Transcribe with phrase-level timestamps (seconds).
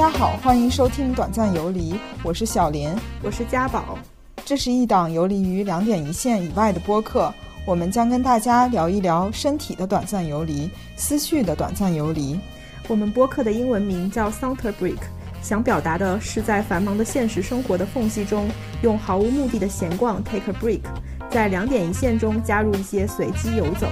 [0.00, 2.88] 家好，欢迎收听短暂游离，我是小林，
[3.22, 3.98] 我是家宝。
[4.46, 7.30] 这是一档游离于两点一线以外的播客，
[7.66, 12.40] 我们将跟大家聊一聊身体的短暂游离，思绪的短暂游离。
[12.88, 15.00] 我们播客的英文名叫 Saunter Break，
[15.42, 18.48] 想表达的是在繁忙的现实生活的缝隙中，
[18.80, 20.80] 用毫无目的的闲逛 take a break，
[21.28, 23.86] 在两点一线中加入一些随机游走。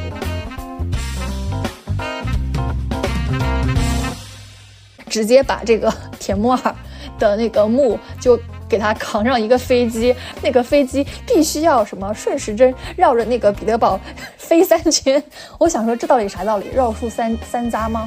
[5.11, 5.91] 直接把这个
[6.29, 6.75] 铁木尔
[7.19, 13.99] 的那个墓就给他扛上一个飞机，那个飞机必须要什么顺时针绕着那个彼得堡
[14.37, 15.23] 飞三圈。
[15.59, 16.67] 我想说这到底啥道理？
[16.75, 18.07] 绕树三三匝吗？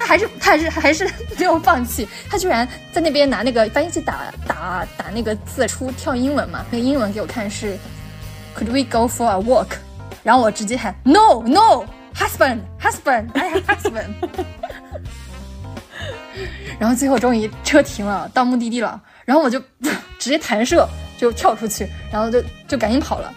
[0.00, 1.08] 他还是他还是还是
[1.38, 6.66] 没有放弃，他居然在那边拿那个翻译器打打打那个字出跳英文嘛？
[6.72, 7.78] 那个英文给我看是
[8.58, 9.68] Could we go for a walk？
[10.24, 11.84] 然后我直接喊 No No
[12.16, 14.10] Husband Husband I have husband。
[16.78, 19.58] 然后最后终于车停了，到目的地了，然后我就
[20.18, 23.32] 直接弹射就跳出去，然后就就赶紧跑了。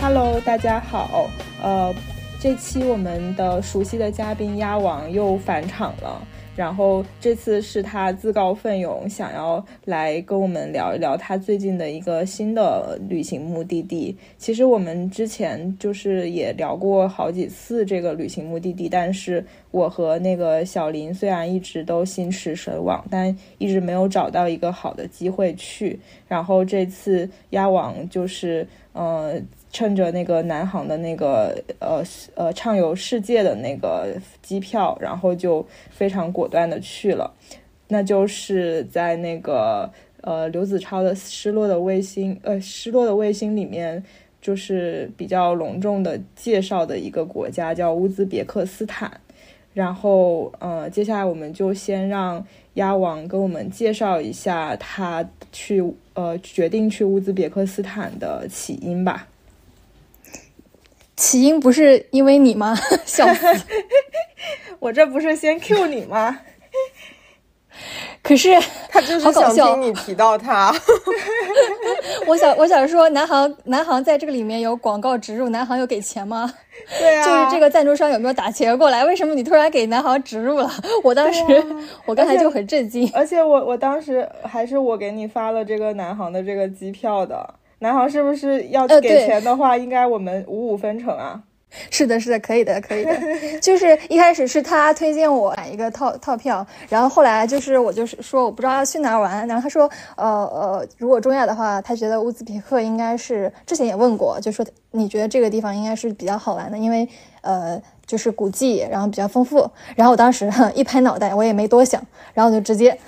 [0.00, 1.28] Hello，大家好，
[1.62, 1.94] 呃，
[2.40, 6.22] 这期我们的熟悉的嘉宾鸭王又返场了。
[6.56, 14.14] 然后这次是他自告奋勇，想要来跟我们聊一聊他最近的一个新的旅行目的地。
[14.36, 25.98] 其实我们之前就是也聊过好几次这个旅行目的地，但是我和那个小林虽然一直都心驰神往，但一直没有找到一个好的机会去。
[26.28, 29.40] 然后这次鸭王就是，呃。
[29.72, 32.02] 趁着那个南航的那个呃
[32.34, 37.32] 呃畅游世界的那个机票，然后就非常果断的去了。
[37.88, 44.02] 那就是在那个呃刘子超的《失落的卫星》呃《失落的卫星》里面，
[44.40, 49.20] 就是比较隆重的介绍的一个国家叫乌兹别克斯坦。
[49.72, 55.80] 然后呃接下来我们就先让鸭王跟我们介绍一下他去
[56.14, 59.28] 呃决定去乌兹别克斯坦的起因吧。
[61.20, 62.74] 起因不是因为你吗？
[63.04, 63.46] 笑死！
[64.80, 66.40] 我这不是先 Q 你吗？
[68.22, 68.48] 可是
[68.88, 70.74] 他就是想听你提到他。
[72.26, 76.50] 我想，我想说，南航，南航在这个里面有广告植入，南航有给钱吗？
[76.98, 79.04] 对啊，就是这个赞助商有没有打钱过来？
[79.04, 80.70] 为什么你突然给南航植入了？
[81.04, 81.42] 我当时，
[82.06, 83.10] 我刚才就很震惊。
[83.12, 87.54] 而且我，我当时还是我给你发了这个南航的这个机票的。
[87.80, 91.42] 南航是不是要给钱的话，应该我们五五分成啊？
[91.88, 93.16] 是的，是的，可以的，可以的。
[93.62, 107.08] 就是一开始是他推荐我买一个套套票，然后后来就是我就是说我不知道要去哪儿玩，然后他说呃呃，如果中亚的话，他觉得乌兹别克应该是之前也问过，就说你觉得这个地方应该是比较好玩的，因为
[107.42, 109.70] 呃就是古迹，然后比较丰富。
[109.94, 112.04] 然后我当时一拍脑袋，我也没多想，
[112.34, 112.98] 然后就直接。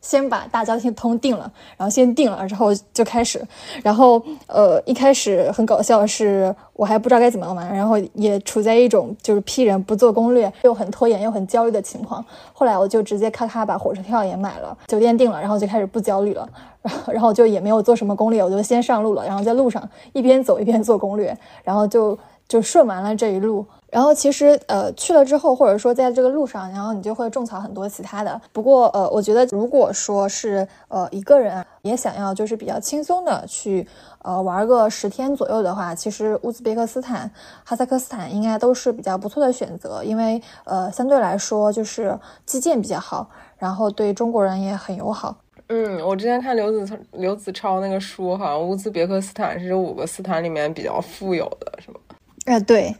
[0.00, 3.42] 先把大交通定了，然后先定了之后就开始，
[3.82, 12.24] 然后呃一开始很搞笑，是我还不知道该怎么玩，然后也处在一种就是批人不做攻略又很拖延又很焦虑的情况。
[12.52, 16.48] 后来我就直接咔咔把火车票也买了，酒店定了，然后就开始不焦虑了，
[16.82, 22.16] 然 后然后就也没有做什么攻略，我就先上路了，然后在路上一边走一边做攻略，然后就
[22.46, 23.64] 就顺完了这一路。
[23.90, 28.38] 然后其实，呃，去了之后，或者说在这个路上，然后你就会种草很多其他的。
[28.52, 33.86] 不过，呃，我觉得如果说是呃一个人也想要就是比较轻松的去
[34.20, 37.30] 呃玩个十天左右的话，其实乌兹别克斯坦、
[37.64, 45.34] 哈萨克斯坦应该都是比较不错的选择，因为呃相对来说就是基建比较好，然后对中国人也很友好。
[45.68, 51.98] 嗯，我之前看刘子刘子超那个书，好像乌兹别克斯坦是五个斯坦里面比较富有的，是吗？
[52.44, 52.94] 哎，对。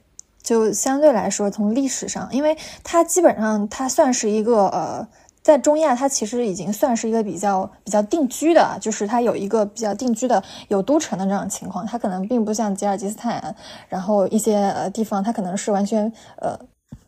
[0.49, 5.07] 就相对来说，从历史上，因为它基本上它算是一个呃，
[5.43, 13.55] 在中亚它其实已经算是一个比较比较定居的，就是它有一个比较定居的有都城的这种情况，它可能并不像吉尔吉斯坦，
[13.91, 16.11] 然后一些呃地方它可能是完全
[16.41, 16.59] 呃。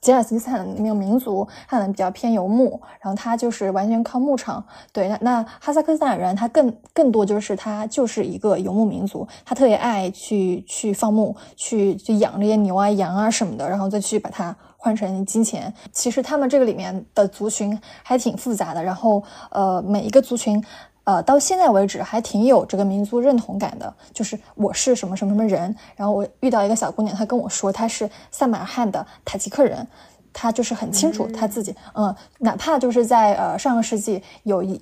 [0.00, 4.64] 吉尔吉斯坦那个民族，他可能比较偏游牧，然后他就是完全靠牧场。
[4.92, 15.72] 对，那那哈萨克斯坦人，他更更多就是他就是一个游牧民族，他特别爱去去放牧，去去养这些牛啊、羊啊什么的，然后再去把它换成金钱。
[15.92, 20.62] 其实他们这个里面的族群还挺复杂的，然后呃，每一个族群。
[21.04, 25.74] 呃，到现在为止还挺有这个民族认同感的，就是我是什么什么什么人。
[25.96, 29.86] 然后我遇到一个小姑娘，她跟我说她是萨马尔罕的塔吉克人，
[30.32, 34.80] 她就是很清楚她自己，嗯，哪怕就是在呃上个世纪有一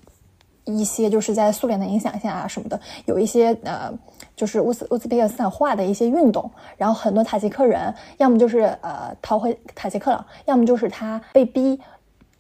[0.64, 3.90] 一些就是在苏联的影响下啊什么的，有一些呃，
[4.36, 11.80] 就是乌兹乌兹别克斯坦化的一些运动，然后很多塔吉克人要么就是呃逃回塔吉克了，要么就是他被逼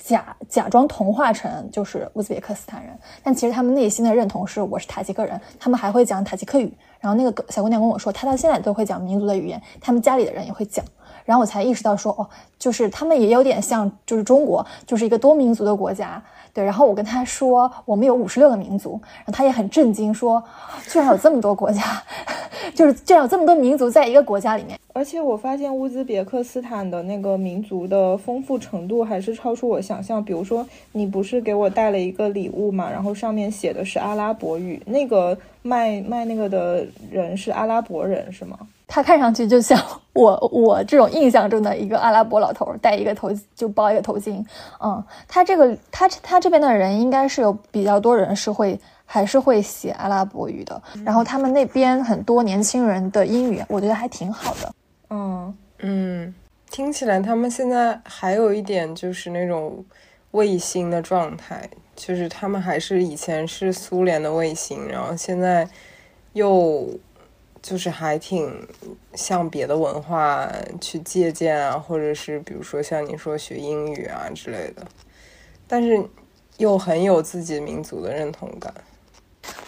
[0.08, 6.72] 假假装同化成就是乌兹别克斯坦人，但其实他们内心的认同是我是塔吉克人，他们还会讲塔吉克语。
[6.98, 10.82] 然后那个小姑娘跟我说，她到现在都会讲民族的语言，他们家里的人也会讲。
[11.26, 12.26] 然后我才意识到说，哦，
[12.58, 16.22] 就是他们也有点像，就是中国，就是一个多民族的国家。
[16.58, 20.42] 对，然后我跟他说，我们有五十六个民族，然后他也很震惊，说，
[20.88, 22.02] 居然有这么多国家，
[22.74, 24.76] 就是居然有这么多民族在一个国家里面。
[24.92, 30.24] 而且我发现乌兹别克斯坦的那个民族的丰富程度还是超出我想象。
[30.24, 38.58] 比如说，你不是给我带了一个礼物嘛，然后上面写的是阿拉伯语，那个卖卖那个的人是阿拉伯人是吗？
[38.90, 39.78] 他看上去就像
[40.14, 44.42] 我 我这种印象中的一个阿拉伯老头，戴一个头就包一个头巾。
[44.80, 50.82] 嗯，他这个他他这边的人应该是有比较多人是会还是会写阿拉伯语的。
[51.04, 54.74] 然后他们那边很多年轻人的英语，我觉得还挺好的。
[55.10, 56.34] 嗯嗯，
[56.70, 59.84] 听起来他们现在还有一点就是那种
[60.30, 65.68] 卫星的状态，就是他们还是以前是苏联的卫星，然后现在
[66.32, 66.88] 又。
[67.62, 68.66] 就是还挺
[69.14, 70.50] 向别的文化
[70.80, 74.86] 去借鉴啊，或者是比如说像你说学英语啊之类的，
[75.66, 76.02] 但是
[76.56, 78.72] 又很有自己民族的认同感。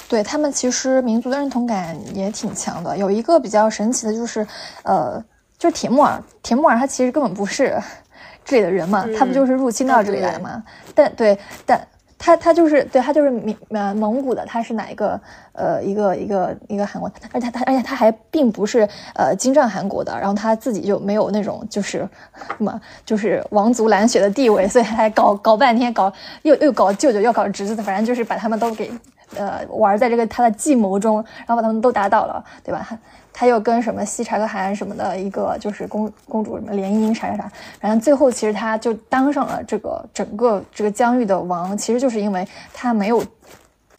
[0.09, 2.97] 对他们其实民族的认同感也挺强的。
[2.97, 4.47] 有一个比较神奇的就是，
[4.83, 5.23] 呃，
[5.59, 6.23] 就是铁木尔。
[6.43, 7.81] 铁木尔他其实根本不是
[8.45, 10.63] 这里的人嘛，他不就是入侵到这里来的嘛？
[10.95, 11.87] 但对，但。
[12.23, 15.19] 他他就是对他就是蒙蒙古的，他是哪一个
[15.55, 22.07] 呃一个一个一个韩国，而且他而且他还并不是呃金帐汗国的，然后他自己就没有那种就是
[22.59, 26.13] 什么就是王族蓝血的地位，所以他还搞搞半天搞
[26.43, 28.93] 又又搞舅舅又搞侄子，反正就是把他们都给
[29.37, 32.87] 呃玩在这个他的计谋中，然后把他们都打倒了，对吧？
[33.41, 43.25] 他又跟什么西察克汗什么的一个就是公公主什么联姻啥啥啥，反正最后其实他就当上了这个整个这个疆域的王，其实就是因为他没有。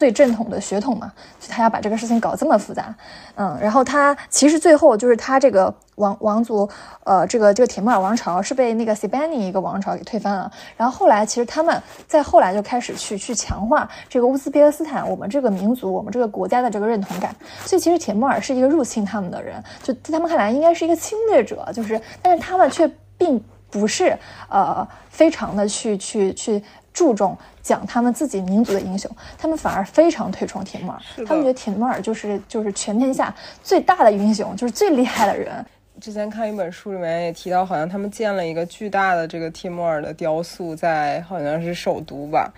[0.02, 2.92] 最正统的血统嘛，所以他要把这个事情搞这么复杂，
[3.36, 6.68] 嗯，然后他其实最后就是他这个王王族，
[7.04, 17.32] 呃，这个这个铁木尔王朝是被那个 Sibani 一个王朝给推翻了，然后后来其实他们在后来就开始去去强化这个乌兹别克斯坦我们这个民族我们这个国家的这个认同感，
[17.64, 23.40] 所以其实铁木尔是一个入侵他们的人，就在他们看来应该是一个侵略者，就是但是他们却并
[23.70, 24.18] 不是
[24.48, 26.60] 呃非常的去去去。
[26.92, 35.64] 注重讲他们自己民族的英雄，他们反而非常推崇铁木尔，他们觉得铁木尔就是就是全天下最大的英雄，就是最厉害的人。
[36.00, 42.52] 之前看一本书里面也提到，好像他们建了一个巨大的这个铁木尔的雕塑，在好像是首都吧。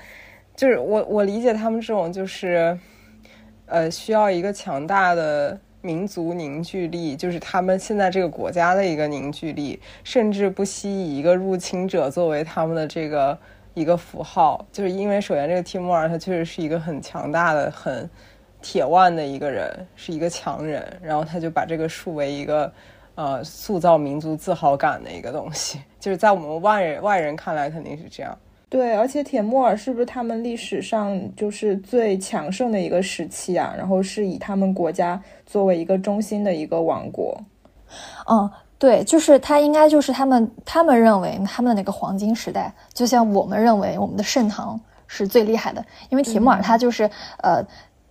[0.57, 2.79] 就是我我理解他们这种就是，
[3.67, 13.39] 呃，需要一个强大的民族凝聚力，就是他们现在这个国家的一个凝聚力，甚至不惜以一个入侵者作为他们的这个。
[13.75, 18.09] 一个符号，就是因为首先这个提莫尔他确实是一个很强大的、很
[18.63, 22.73] 铁腕的一个人，是一个强人，然后他就把这个树为一个
[23.17, 28.39] 呃塑造民族自豪感的一个东西， 就是在我们外人外人看来肯定是这样。
[28.71, 33.75] 对，而且铁木尔是不是他们历史上就是最强盛的一个时期啊？
[33.77, 37.37] 然后是以他们国家作为一个中心的一个王国。
[38.31, 38.51] 嗯。
[38.85, 47.65] 对，就是他应该就是他们，他们认为他们的那个黄金时代，就像我们认为我们的盛唐是最厉害的，因为铁木尔他就是呃。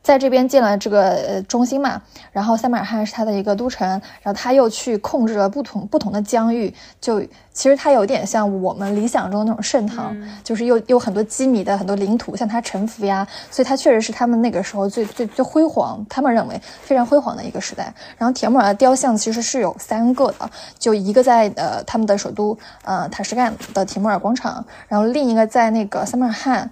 [0.03, 1.99] 在这边建了这个呃中心嘛，
[2.33, 3.87] 然后塞马尔罕是他的一个都城，
[4.21, 7.21] 然后他又去控制了不同不同的疆域，就
[7.53, 17.93] 其实他有点像我们理想中那种盛唐，就是又有很多机密的很多领土向他臣服呀，所以他确实是他们那个时候最最最辉煌，他们认为非常辉煌的一个时代。
[18.17, 26.69] 然后铁木尔的雕像其实是有三个的，就一个在呃他们的首都呃塔什干的铁木尔广场，然后另一个在那个塞马尔罕，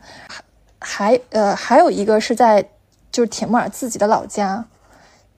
[0.80, 2.68] 还呃还有一个是在。
[3.12, 4.64] 就是铁木尔自己的老家，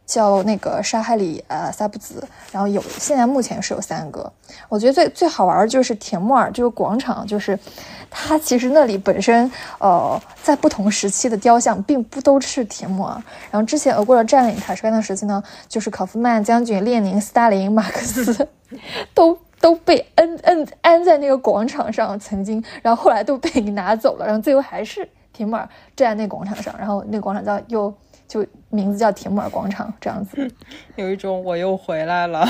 [0.06, 4.32] 叫那个沙海里呃萨布兹，然后有现在目前是有三个。
[4.70, 7.58] 我觉得最最好玩的就是铁木尔这个广场，就是
[8.12, 9.50] 它其实那里本身
[9.80, 13.13] 呃在不同时期的雕像并不都是铁木尔。
[13.50, 18.48] 然后之前俄国的占领塔什干的时期呢，就是考夫曼将军、列宁、斯大林、马克思
[19.15, 25.08] 都都被摁摁安在那个广场上，曾经，然后后来都被你拿走了，然后最后还是。
[25.34, 27.94] 铁木尔站在那广场上，然后那个广场叫又
[28.28, 30.50] 就名字叫铁木尔广场，这样子，
[30.96, 32.48] 有一种我又回来了。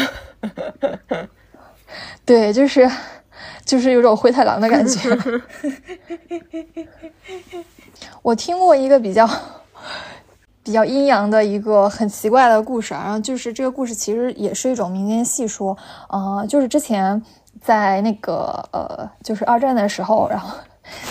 [2.26, 2.90] 对，就是
[3.66, 5.10] 就是有种灰太狼的感觉。
[8.22, 9.30] 我听过一个比较
[10.64, 15.78] 比较阴阳的一个很奇怪的故事，然后就是这个故事其实也是一种民间戏说，
[16.10, 17.22] 呃，就是之前
[17.62, 20.58] 在那个呃，就是二战的时候，然后。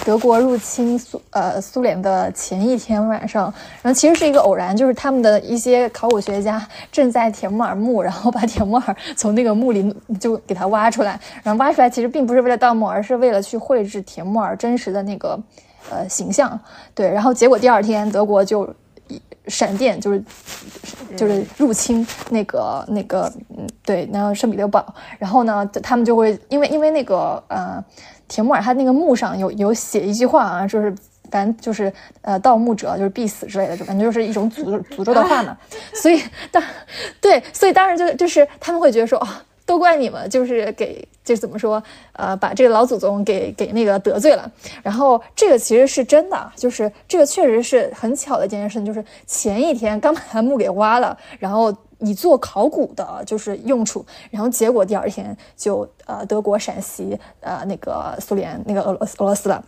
[0.05, 3.45] 德国入侵苏呃苏联的前一天晚上，
[3.83, 15.41] 然后其实是一个偶然，就是他们的一些考古学家正在铁木尔墓，然后把铁木尔从那个墓里就给它挖出来，然后挖出来其实并不是为了盗墓，而是为了去绘制铁木尔真实的那个
[15.91, 16.59] 呃形象。
[16.95, 18.69] 对，然后结果第二天德国就
[19.47, 20.23] 闪电就是
[21.17, 27.83] 就是入侵那个那个嗯对，然后圣彼得堡，然后呢他们就会因为因为那个呃。
[28.29, 30.95] 铁木尔他那个墓上有有写一句话啊，就是
[31.31, 35.57] 反正就是呃盗墓者就是必死之类的，就反正就是一种诅诅咒的话嘛。
[35.95, 36.63] 所以当
[37.21, 39.29] 对，所以当时就就是他们会觉得说哦，
[39.65, 44.51] 都怪你们，就是给就是怎么说呃把这个老祖宗给给那个得罪了。
[44.83, 51.75] 然后这个其实是真的，就是这个确实是很巧的一件事情，就是前一天刚把他墓给挖了，然后。
[52.03, 59.65] 以做考古的就是用处，然后结果第二天就呃德国陕西呃那个苏联那个俄罗斯俄罗斯了，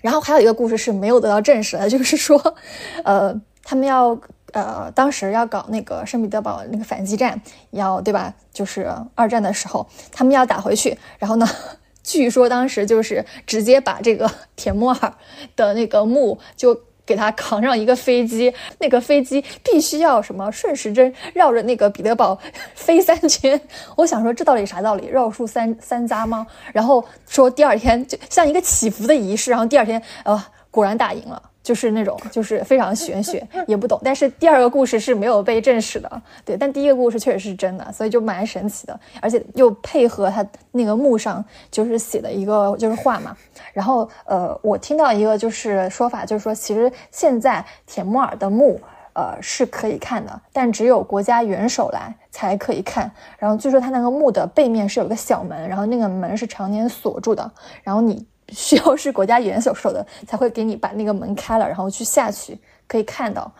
[0.00, 2.54] 然后还有一个故事是没有得到证实的，就是说，
[3.04, 4.18] 呃他们要
[4.52, 7.40] 呃当时要搞那个圣彼得堡那个反击战，
[7.70, 8.34] 要对吧？
[8.52, 11.48] 就是二战的时候他们要打回去，然后呢，
[12.02, 15.14] 据说当时就是直接把这个铁木尔
[15.54, 16.80] 的那个墓就。
[17.04, 22.38] 给他扛上一个飞机，那个飞机必须要什么顺时针绕着那个彼得堡
[22.74, 23.60] 飞三圈。
[23.96, 25.06] 我想说这到底啥道理？
[25.06, 26.46] 绕树三三匝吗？
[26.72, 31.42] 然后说第二天就像一个祈福的仪式，然后第二天呃果然打赢了。
[31.62, 34.00] 就是那种，就是非常玄学，也不懂。
[34.02, 36.56] 但是第二个故事是没有被证实的，对。
[36.56, 43.36] 但第一个故事确实是真的，所以就蛮神奇的，而且又配合他那个墓上就是写的一个就是画嘛。
[43.72, 48.80] 然后呃，我听到一个就是说法，就是说其实现在铁木尔的墓
[49.14, 53.10] 呃是可以看的，但只有国家元首来才可以看。
[53.38, 57.48] 然后据说他那个墓的背面是有个小门，然后那个门是常年锁住的，
[57.84, 58.26] 然后你。
[58.54, 63.50] 需要是国家元首说的，才会给你把那个门开了，然后去下去可以看到，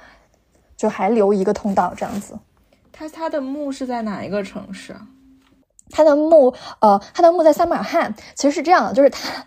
[0.77, 2.39] 就还留一个通道这样子。
[2.93, 4.95] 他他的墓是在哪一个城市？
[5.91, 8.15] 他的墓，呃，他的墓在撒马尔罕。
[8.35, 9.45] 其实是这样的，就是他，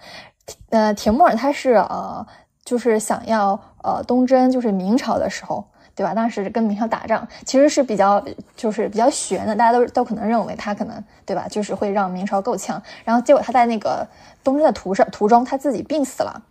[0.69, 2.25] 呃，铁木尔他是呃，
[2.63, 5.65] 就是想要呃东征，就是明朝的时候。
[5.95, 6.13] 对吧？
[6.13, 8.21] 当时跟明朝打仗，其实是比较
[8.55, 12.81] 就是比较悬的，大家都都可能认为他可能对吧，就是会让明朝够呛。
[13.05, 14.05] 然后结果他在那个
[14.43, 16.43] 东征的途上途中，他自己病死了。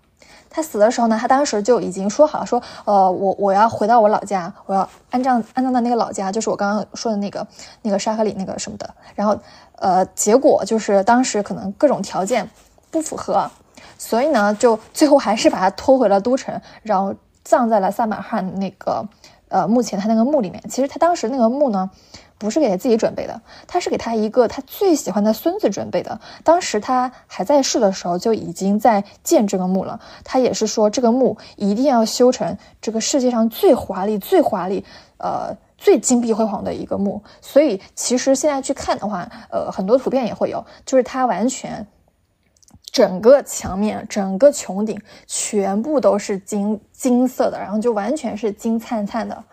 [0.48, 7.44] 他死的时候呢，他当时就已经说好了，说呃，我我要回到我老家，我要安葬安葬在那个老家，就是我刚刚说的那个
[7.82, 8.94] 那个沙河里那个什么的。
[9.16, 9.36] 然后
[9.76, 12.48] 呃，结果就是当时可能各种条件
[12.90, 13.50] 不符合，
[13.98, 19.04] 所以呢，就最后还是把他拖回了都城，然后葬在了萨马罕那个。
[19.54, 21.88] 呃，目前他那个墓里面，其实他当时那个墓呢，
[22.38, 26.20] 不是给他自己准备的，他是给他一个他最喜欢的孙子准备的。
[26.42, 30.00] 当时他还在世的时候，就已经在建这个墓了。
[30.24, 34.84] 他也是说，这个墓一定要修成这个世界上最华丽、最华丽、
[35.18, 37.22] 呃最金碧辉煌的一个墓。
[37.40, 41.86] 所以，其实现在去看的话，呃，很多图片也会有，就是他完全。
[42.94, 44.96] 整个墙面、整个穹顶
[45.26, 49.44] 全部都是金金色的，然后就完全是金灿灿的。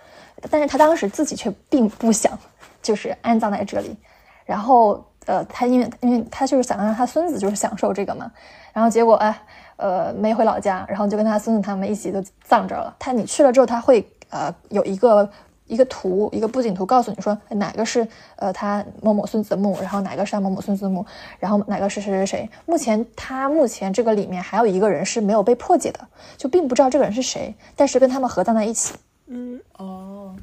[0.51, 2.38] 但是他当时自己却并不想，
[2.83, 3.98] 就是安葬在这里。
[4.45, 8.31] 然后，呃，他因为因为他就是想让他孙子就是享受这个嘛。
[8.74, 9.41] 然后结果，哎，
[9.77, 12.95] 呃，没回老家，然后就跟他孙子他们一起就葬这了。
[13.00, 15.27] 他你去了之后，他会呃有一个。
[15.72, 21.06] 一个图，一个布景图，告诉你说哪个是呃他某某孙子墓，然后哪个是他某某孙子墓，
[21.40, 22.50] 然后哪个是谁谁谁。
[22.66, 28.94] 目前他目前这个里面还有一个人是没有被破解的，就并不知道这个人是谁，但是跟他们合葬在一起。
[29.28, 30.36] 嗯哦，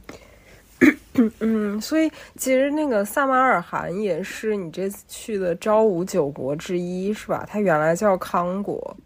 [1.41, 7.45] 嗯，所以其实那个萨马尔汗也是你这次去的昭武九国之一，是吧？
[7.47, 8.97] 它原来叫康国。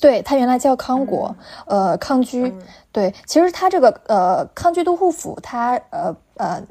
[0.00, 1.34] 对，它原来叫康国，
[1.66, 2.54] 呃，康居。
[2.92, 6.62] 对，其实它这个呃康居都护府，它呃呃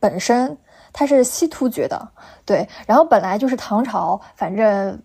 [0.00, 0.56] 本身
[0.92, 2.08] 它是西突厥的，
[2.44, 5.00] 对，然后本来就是唐朝，反正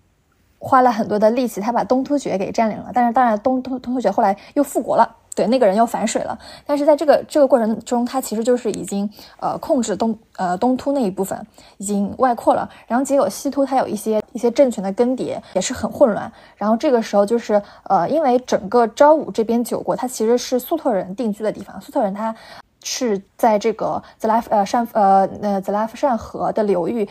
[0.60, 5.18] 花了很多的力气，他把东突厥给占领了，但是当然东东东突厥后来又复国了。
[5.34, 9.10] 对，那个人又反水了，但是在这个这个过程中，他其实就是已经
[9.40, 11.48] 呃控制东呃东突那一部分，
[11.78, 12.70] 已经外扩了。
[12.86, 16.30] 然后结果西突他有一些一些政权的更迭，也是很混乱。
[16.58, 22.36] 然后这个时候就是呃，因为整个昭武这边九国，它其实是粟特人定居的地方，粟特人他
[22.84, 27.08] 是在这个泽拉夫呃善呃呃泽拉夫善河的流域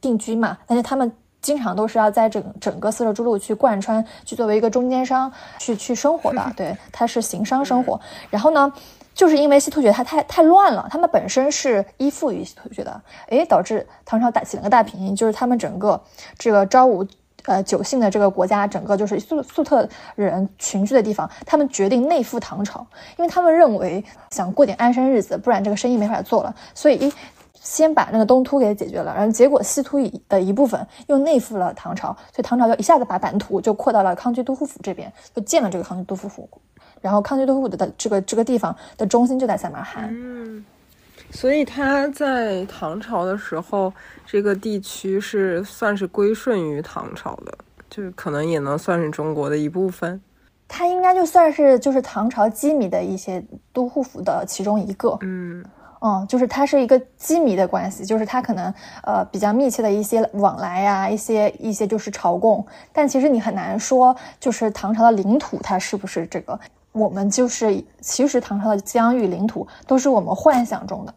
[0.00, 1.12] 定居嘛，但是他们。
[1.46, 6.44] 经常都是要在整整个丝绸之路去贯穿，去作为一个中间商去去生活的。
[6.58, 8.00] 对，他是行商生活。
[8.30, 8.72] 然后呢，
[9.14, 16.02] 就是因为西突厥他太太乱了，他们本身是依附于西突厥的，诶，导致唐朝打起了个大便宜，就是他们整个
[16.36, 17.06] 这个昭武。
[17.44, 22.84] 呃，九姓的这个国家，整个就是粟粟特人群居的地方，他们决定内附唐朝，
[23.16, 27.12] 因为他们认为想过点安生日子，不然这个生意没法做了，所以一
[27.66, 36.48] 先把那个东突给解决了，然后结果西突的一部分又内附了唐朝，所以唐朝就一下子把版图就扩到了康居都护府这边，就建了这个康居都护府，
[37.00, 40.08] 然后康居都护府的这个这个地方的中心就在撒马尔罕。
[40.12, 40.64] 嗯。
[41.32, 43.92] 所以他在唐朝的时候，
[44.24, 47.52] 这个地区是算是归顺于唐朝的，
[47.90, 50.20] 就是可能也能算是中国的一部分。
[50.68, 55.18] 他应该就算是就是唐朝机密的一些都护府的其中一个。
[55.22, 55.64] 嗯
[56.00, 58.72] 嗯，就是它是一个机密的关系，就是它可能
[59.02, 62.64] 呃比较密切的一些往来呀，一些一些就是朝贡。
[62.92, 66.58] 但其实你很难说，就是唐朝的领土它是不是这个。
[66.92, 71.12] 我们就是，其实唐朝的疆域领土都是我们幻想中的，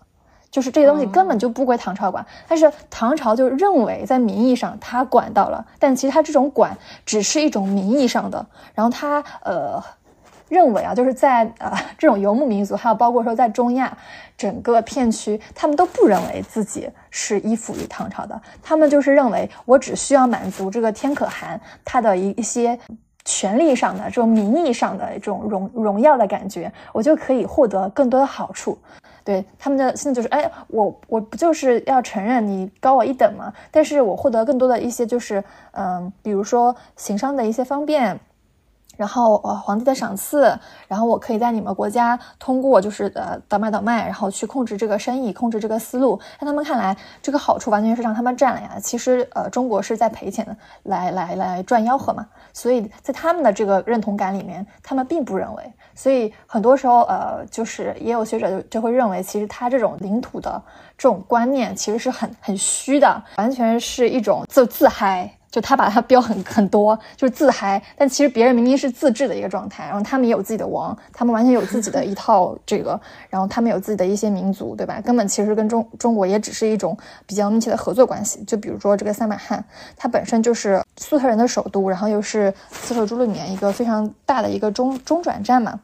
[0.51, 2.25] 就是这些东西根本就不归唐朝管。
[2.50, 8.45] 但是唐朝就认为在名义上他管到了，但其实他这种管只是一种名义上的。
[8.74, 9.81] 然后他呃
[10.50, 13.98] 认为啊，就是在呃 这种游牧民族，还有包括说在中亚
[14.36, 22.77] 整个片区，他们都不认为自己是依附于唐朝的，他们就是认为我只需要满足这个天可汗他的一一些。
[23.25, 28.75] 权力上的这种名义上的这种荣荣耀的感觉，我就可以获得更多的好处。
[29.24, 33.53] 对他们的现在就是，哎，我我不就是要承认你高我一等吗？
[33.70, 38.20] 但是我获得更多的一些就是，嗯，比如说行商的一些方便。
[39.00, 40.53] 然后呃，皇帝的赏赐，
[40.86, 46.20] 然后我可以在你们国家通过就是呃倒卖倒卖，然后去控制这个生意，控制这个思路。
[46.38, 48.77] 在他们看来，这个好处完全是让他们占了呀。
[48.84, 50.53] 其实呃，中国是在赔钱的，
[50.84, 52.27] 来来来赚吆喝嘛。
[52.51, 55.74] 所以在他们的这个认同感里面，他们并不认为。
[55.96, 60.62] 所以很多时候呃，就是也有学者就就会认为，其实他这种领土的
[60.98, 65.32] 这种观念其实是很很虚的，完全是一种自自嗨。
[65.51, 75.02] 就他把它标很很多，就是自嗨，但其实别人明明是自治的一个状态，然后他们也有自己的王，他们完全有自己的一套这个，然后他们有自己的一些民族，对吧？
[75.02, 76.95] 根本其实跟中中国也只是一种
[77.26, 78.43] 比较密切的合作关系。
[78.43, 79.63] 就比如说这个撒马汉，
[79.97, 85.80] 它本身就是粟特人的首都，然后又是丝绸之路里面一个非常大的一个中中转站嘛，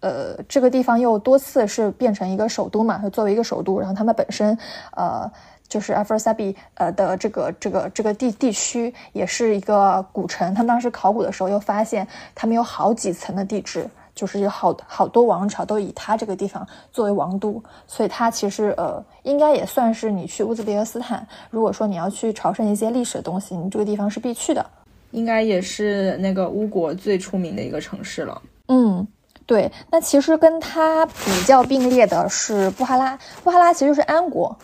[0.00, 4.56] 呃，这个地方又多次是变成一个首都嘛，作为一个首都，然后他们本身，
[4.92, 5.28] 呃。
[5.70, 24.66] 就是阿弗萨比呃的这个这个这个地地区也是一个古城，他们当时考古的时候又发现他们有好几层的地质，就是有好好多王朝都以他这个地方作为王都，所以它其实呃应该也算是你去乌兹别克斯坦，如果说你要去朝圣一些历史的东西，你这个地方是必去的，
[25.12, 28.42] 应该也是那个乌国最出名的一个城市了。
[28.66, 29.06] 嗯，
[29.46, 34.54] 对，那其实跟它比较并列的是布哈拉，布哈拉其实就是安国。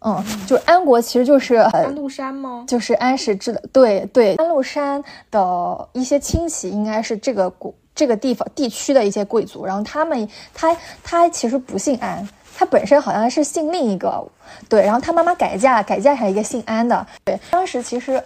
[0.00, 2.64] 嗯，就是安国其实就是安禄山吗？
[2.68, 14.24] 就是安史之的，对对，安禄山的一些亲戚应该是这个国这个地方地区的一些贵族，然后他们他他其实不姓安，他本身好像是姓另一个，
[14.68, 18.22] 对，然后他妈妈改嫁改嫁成一个姓安的，对，当时其实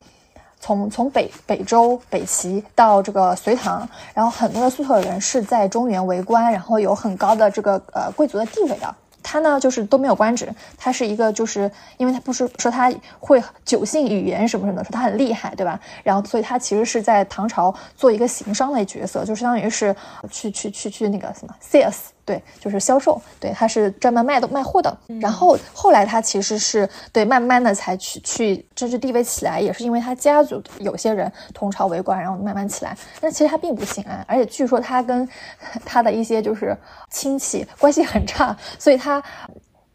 [0.60, 8.94] 从从北北周北齐到这个隋唐，然后很多的粟特人是在中原为官，然后有很高的这个呃贵族的地位的。
[9.32, 15.80] 他呢，就是都没有官职，他是一个，就是因为他不是说他会酒性语言什么什么的，说他很厉害，对吧？
[16.02, 19.96] 然后，所以他其实是在唐朝做一个行商的角色，就相当于是
[20.30, 22.12] 去去去去那个什么 sales。
[22.24, 24.96] 对，就是销售，对，他是专门卖的卖货的。
[25.20, 32.96] 然后后来他其实是对慢慢的才去去政治地位起来，也是因为他家族有些人同朝为官，然后慢慢起来。
[33.20, 35.28] 但其实他并不姓安，而且据说他跟
[35.84, 36.76] 他的一些就是
[37.10, 39.20] 亲戚关系很差，所以他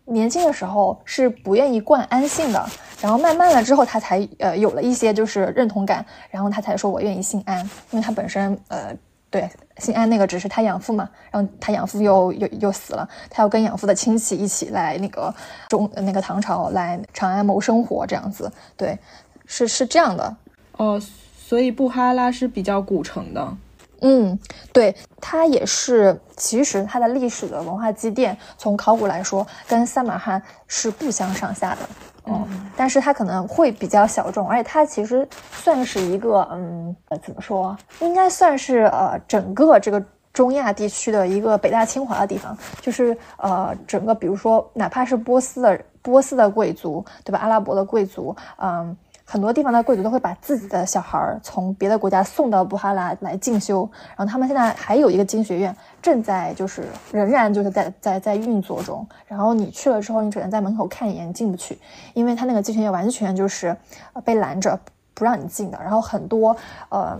[0.03, 2.69] 年轻的时候是不愿意冠安姓的。
[2.99, 7.59] 然后慢慢了之后，他才呃有了一些就是认同感，然后他才说我愿意姓安，
[7.91, 8.93] 因为他本身呃。
[9.29, 15.33] 对，姓安那个只是他养父嘛，然后他养父又又又死了，他要跟养父的亲戚一起来那个
[15.67, 18.51] 中那个唐朝来长安谋生活这样子。
[18.77, 18.97] 对，
[19.45, 20.35] 是是这样的。
[20.77, 21.01] 哦，
[21.37, 23.57] 所以布哈拉是比较古城的。
[24.01, 24.37] 嗯，
[24.71, 31.79] 对，它也是，其实它的历史的文化积淀，从考古来说，跟撒马罕是不相上下的。
[32.29, 37.75] 嗯，但是它可能会比较小众，而且它其实算是一个，嗯，呃，怎么说？
[38.01, 47.39] 应该算是呃，整个这个中亚地区的一个北大清华的地方，就是呃，整个比如说哪怕是波斯的波斯的贵族，对吧？
[47.39, 48.95] 阿拉伯的贵族，嗯，
[49.29, 59.05] 很多地方的贵族都会把自己的小孩儿从别的国家送到布哈拉来进修，然后他们现在还有一个经学院正在就是仍然就是在在在运作中。
[59.27, 61.77] 然后你去了之后，你只能在门口看一眼，进不去，
[62.13, 63.75] 因为他那个经学院完全就是
[64.23, 64.79] 被拦着
[65.13, 65.77] 不让你进的。
[65.81, 66.55] 然后很多
[66.87, 67.19] 呃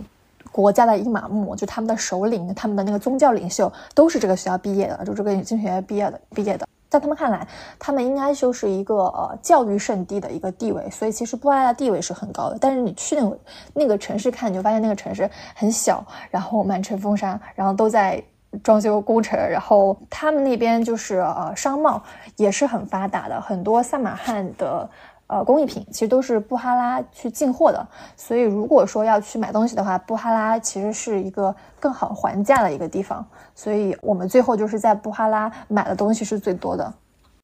[0.49, 6.65] 国家的伊玛目，就他们的首领，他们的那个宗教领袖都是这个学校毕业的，就这个经学院毕业的毕业的。
[6.89, 7.47] 在他们看来，
[7.77, 12.57] 他们应该就是一个呃教育圣地的一个地位，所以其实布哈拉地位是很高的。
[12.59, 13.39] 但是你去那个
[13.73, 18.23] 那个城市看，你就发现那个城市很小，然后满城风沙，然后都在
[18.63, 22.01] 装修工程，然后他们那边就是呃商贸
[22.37, 24.89] 也是很发达的，很多萨马汉的。
[25.27, 27.85] 呃，工艺品其实都是布哈拉去进货的，
[28.15, 33.25] 所以如果说要去买东西的话，布哈拉其实是一个更好还价的一个地方。
[33.53, 36.93] 所以我们最后就是在布哈拉买的东西是最多的。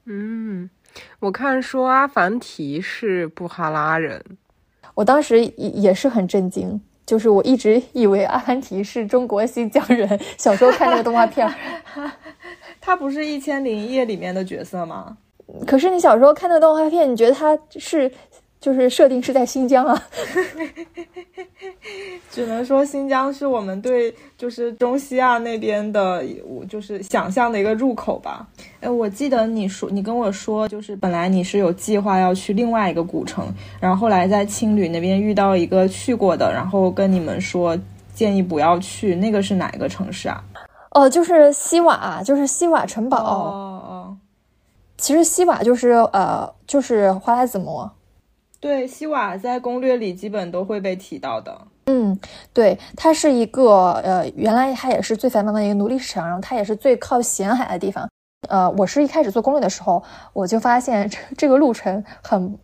[0.06, 0.70] 嗯，
[1.20, 4.22] 我看说阿凡提是布哈拉人，
[4.94, 10.18] 我当时也也是很震惊，就是我一直以为阿凡提是中国新疆人。
[10.38, 11.52] 小时候看那个动画片，
[12.80, 15.18] 他不是《一千零一夜》里面的角色吗？
[15.66, 18.10] 可是你小时候看那个动画片，你觉得它是
[18.60, 20.02] 就是设定是在新疆啊？
[22.30, 26.24] 只能说新疆是我们对就是中西亚那边的，
[26.68, 28.46] 就是想象的一个入口吧。
[28.80, 33.46] 哎，我记得你说你跟我说，就是本来你是有计划要去另外一个古城，
[33.78, 37.78] 然后后来在青旅那边遇到一个去过的，然后跟你们说
[38.14, 39.14] 建议不要去。
[39.14, 40.42] 那个是哪一个城市啊？
[40.90, 43.18] 哦，就是西瓦，就是西瓦城堡。
[43.18, 44.16] 哦哦。
[44.96, 47.90] 其实西瓦就是呃，就是花剌子模。
[48.60, 51.60] 对，西瓦在攻略里基本都会被提到的。
[51.86, 52.18] 嗯，
[52.54, 58.08] 对，它是一个呃，原来它也是最繁忙的一个奴隶市场，然后它也是最靠咸海的地方。
[58.48, 60.02] 呃，我是一开始做攻略的时候，
[60.32, 62.58] 我就发现这这个路程很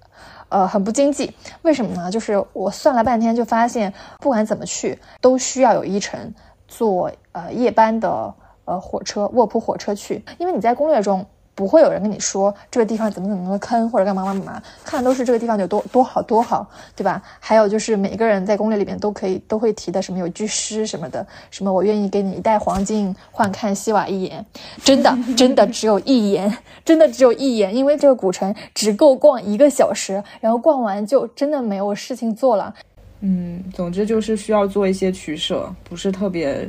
[0.49, 1.31] 呃很不经济。
[1.63, 2.11] 为什么呢？
[2.11, 6.33] 就是我算了半天，就发现不管怎么去，都需要有一程
[6.67, 8.33] 坐呃夜班的
[8.65, 11.27] 呃火车卧铺火车去，因为你在攻略中。
[11.61, 17.23] 不会有人跟你说这个地方怎么怎么的坑或者干嘛干嘛，看都是这个地方有多多好多好，对吧？
[17.39, 24.43] 还有就是每个人在攻略里面都可以都会提的什么有句诗什么的，什么我愿意给你一袋黄金换看西瓦一眼，
[24.83, 26.51] 真的真的只有一眼，
[26.83, 32.75] 真的只有一眼，因为这个古城只够逛一个小时，然后逛完就真的没有事情做了。
[33.21, 36.67] 嗯，总之就是需要做一些取舍，不是特别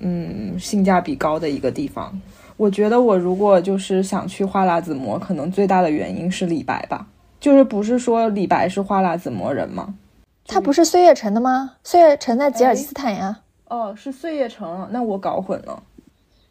[0.00, 2.20] 嗯性价比高的一个地方。
[2.56, 7.06] 我觉得我如果就是想去花剌子模，可能最大的原因是李白吧。
[7.38, 9.94] 就是不是说李白是花剌子模人吗？
[10.46, 11.74] 他不是岁月城的吗？
[11.84, 13.40] 岁月城在吉尔吉斯坦呀。
[13.68, 15.82] 哦，是岁月城，那我搞混了。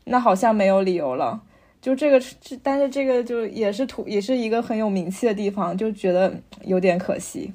[0.03, 1.41] 那好像没有理由了。
[1.81, 2.21] 就这个，
[2.61, 6.31] 但是这个就也是土，也是一个很有名气的地方，就觉得
[6.63, 7.53] 有点可惜。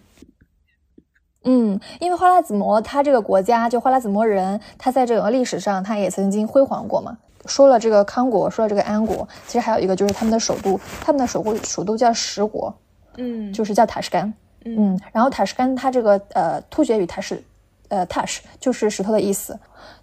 [1.45, 7.19] 嗯，因为花剌子模，他这个国家就花剌子模人，他在这个历史上他也曾经辉煌过嘛。
[7.47, 12.75] 说了这个康国，说了这个安国，其实还有一个就是他们的首都，他们的首都首都叫石国，
[13.17, 14.33] 嗯，就是叫塔什干，
[14.65, 17.43] 嗯，然后塔什干它这个呃突厥语它是
[17.89, 19.59] 呃 tash 就是石头的意思，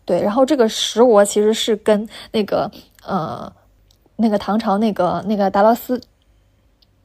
[0.06, 2.70] 对，然后这个石国其实是跟那个
[3.06, 3.52] 呃
[4.16, 6.02] 那个唐朝那个那个达拉斯。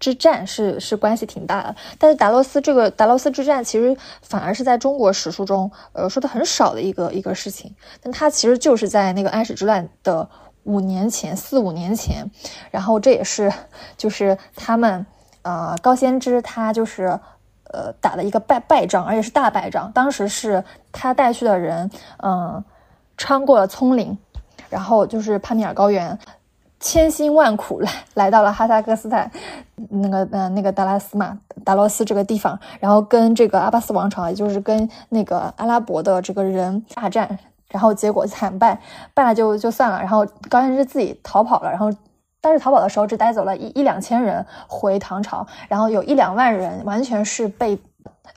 [0.02, 7.72] 之战是是关系挺大的，但是达罗斯这个达罗斯之战其实反而是在中国史书中，呃，说的很少的一个一个事情。
[8.02, 10.28] 但它其实就是在那个安史之乱的
[10.64, 12.28] 五年前，四五年前，
[12.72, 13.52] 然后这也是
[13.96, 15.06] 就是他们
[15.42, 17.20] 呃高仙芝他就是
[17.70, 19.92] 呃打了一个败败仗，而且是大败仗。
[19.92, 21.88] 当时是他带去的人，
[22.24, 22.64] 嗯，
[23.16, 24.18] 穿过了葱岭，
[24.68, 26.18] 然后就是帕米尔高原。
[26.82, 29.30] 千辛万苦来来到了哈萨克斯坦，
[29.88, 38.80] 那个呃那个达拉斯嘛达罗斯这个地方，然后跟这个阿巴斯王朝，也就是跟那个阿拉伯的这个人大战，然后结果惨败，
[39.14, 41.88] 败了就就算了，然后高仙芝自己逃跑了，然后
[42.40, 47.78] 但是逃跑的时候只带走了一一两千人回唐朝，然后有一两万人完全是被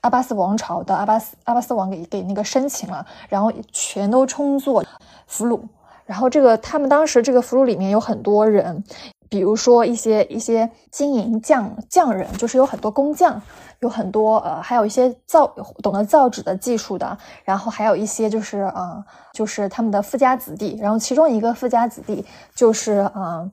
[0.02, 4.84] 阿巴斯王朝的阿巴斯阿巴斯王给给那个生擒了，然后全都充作
[5.26, 5.60] 俘虏。
[6.06, 8.84] 然后这个他们当时这个俘虏里面有很多人，
[9.30, 13.42] 比如说一些一些金银匠匠人，就是有很多工匠，
[13.80, 15.48] 有很多呃，还有一些造
[15.82, 23.52] 懂得造纸的技术的，然后还有一些就是呃，就是他们的富家子弟，然后其中一个富家子弟就是嗯。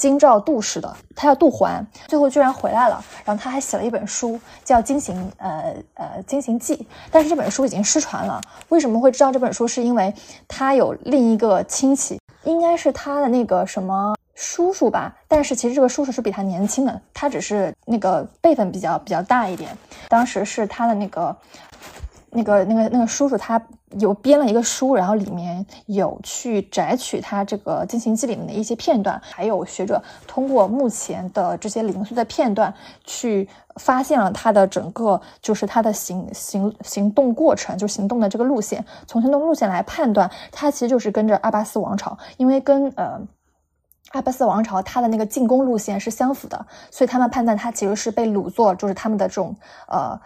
[0.00, 3.04] 京兆杜氏的，他叫杜环，最后居然回来了。
[3.22, 6.74] 然后他还写了一本书，叫《金行呃呃金行记》，
[7.10, 8.40] 但是这本书已经失传了。
[8.70, 9.68] 为什么会知道这本书？
[9.68, 10.14] 是因为
[10.48, 15.14] 他有另一个亲戚，应该是他的那个什么叔叔吧。
[15.28, 19.76] 但是其实这个叔叔是比他年轻的，他只是那个辈分比较比较大一点。
[20.08, 21.36] 当时是他的那个。
[22.32, 23.60] 那个、那个、那个叔叔他
[23.98, 32.72] 有编了一个书，然后里面有去摘取他这个进行记里面的一些片段，还有学者通过目前的这些零碎的片段，
[33.04, 43.20] 去发现了他的整个就是他的行行行动过程，就行动的这个路线，从行动路线来判断，他其实就是跟着阿巴斯王朝，因为跟呃
[44.12, 49.56] 阿巴斯王朝他的那个进攻路线是相符的，所以他们判断他其实是被掳作，就是他们的这种
[49.88, 50.16] 呃。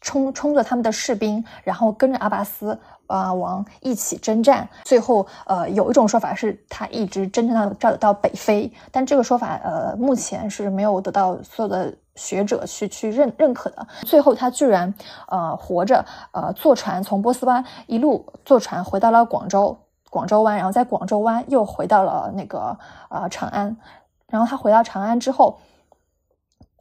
[0.00, 4.68] 冲冲着他们的士兵，然后跟着阿巴斯啊王一起征战。
[4.84, 13.86] 最后，呃，有一种说法是他一直征战到到北非，但这个说法，呃，目前是没有得到所有的学者去去认认可的。
[14.02, 14.92] 最后，他居然
[15.26, 19.76] 呃活着，呃坐船从波斯湾一路坐船回到了广州
[20.10, 23.76] 广州湾，然后在广州湾又回到了那个呃长安。
[24.30, 25.58] 然后他回到长安之后。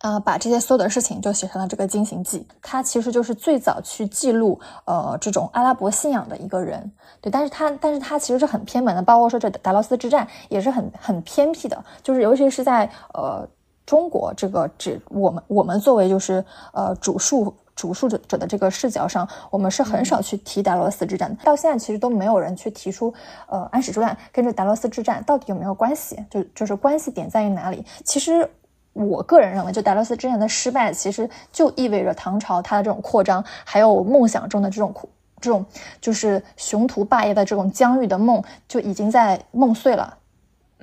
[0.07, 6.89] 啊，把这些所有的事情就写成了这个《金行记》，他其实就是最早去记录呃这种阿拉伯信仰的一个人，
[7.19, 13.45] 对，但是他但是他其实是很偏门的，包括说这达罗斯之战也是很很偏僻的，就是尤其是在呃
[13.85, 16.41] 中国这个只我们我们作为就是
[16.71, 23.13] 呃主述主述者者的这个视角上，我们是很少去提达罗斯之战，到现在其实都没有人去提出
[23.49, 28.49] 呃安史之乱跟这达罗斯之战到底有没有关系，就就是关系点在于哪里，其实。
[28.97, 34.93] 我个人认为，就达罗斯之前的失败，其实就意味着唐朝它的这种扩张，还有梦想中的这种
[35.39, 35.63] 这种
[36.01, 40.17] 就是雄图霸业的这种疆域的梦，就已经在梦碎了，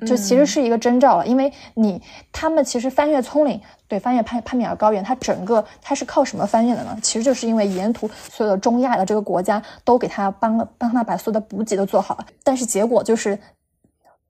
[0.06, 1.26] 就其实是一个征兆了。
[1.26, 2.00] 因为你
[2.30, 6.96] 他们其实翻越葱岭，对，翻越潘潘米尔高原，它整个它是靠什么翻越的呢？
[7.02, 13.38] 其实就是因为沿途所有的中亚的这个国家都给他帮了帮他把所有的补给都做好了，但是结果就是。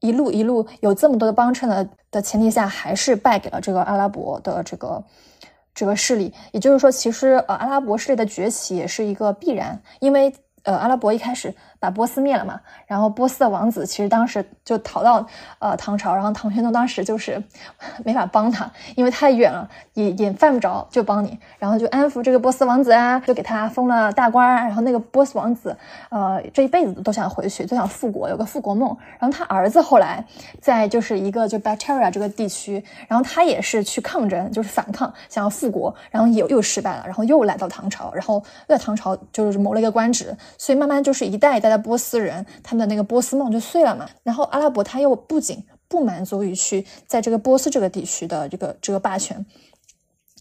[0.04, 5.02] 一路一路有这么多的帮衬的的前提下，还是败给了这个阿拉伯的这个
[5.74, 6.32] 这个势力。
[6.52, 10.30] 也就是说，其实呃，阿拉伯势力的崛起也是一个必然，因为
[10.64, 11.54] 呃，阿拉伯一开始。
[11.84, 15.26] 把波斯灭了嘛，然后波斯的王子其实当时就逃到
[15.58, 17.42] 呃唐朝，然后唐玄宗当时就是
[18.06, 25.76] 没法帮他，因为太远了，也也犯不着就帮你，然后就安抚这个波斯王子啊，就给他封了大官，然后那个波斯王子
[26.08, 28.96] 呃这一辈子都想回去，都想复国，有个复国梦。
[29.18, 30.24] 然后他儿子后来
[30.62, 41.73] 在就是一个就 Bactria 这个地区，然后他也是去抗争，就是反抗，想要复国，然后又又失败了，然后又来到唐朝，然后在唐朝就是谋了一个官职，所以慢慢就是一代一代。
[41.76, 49.44] 波斯人他们的那个波斯梦就碎了嘛，然后阿拉伯他又不仅不满足于去在这个波斯这个地区的这个这个霸权，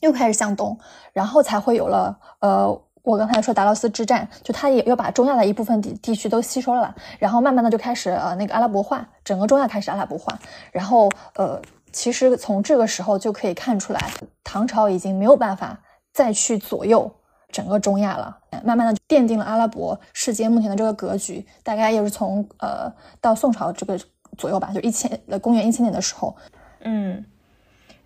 [0.01, 0.77] 又开始向东，
[1.11, 10.39] 然后才会有了呃，我刚才说达罗斯之战，就他也又把中亚的一部分地地区都吸收了，然后慢慢的就开始呃那个阿拉伯化，整个中亚开始阿拉伯化，
[10.71, 14.11] 然后呃，其实从这个时候就可以看出来，
[14.43, 15.81] 唐朝已经没有办法
[16.13, 17.11] 再去左右。
[17.53, 18.35] 整个中亚了，
[18.65, 21.45] 慢慢的奠定了阿拉伯世界目前的这个格局。
[21.61, 23.97] 大概也是从呃到宋朝这个
[24.37, 26.35] 左右吧，就一千呃公元一千年的时候。
[26.81, 27.23] 嗯，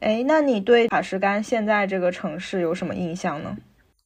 [0.02, 3.56] 哎，那你对塔什干现在这个城市有什么印象呢？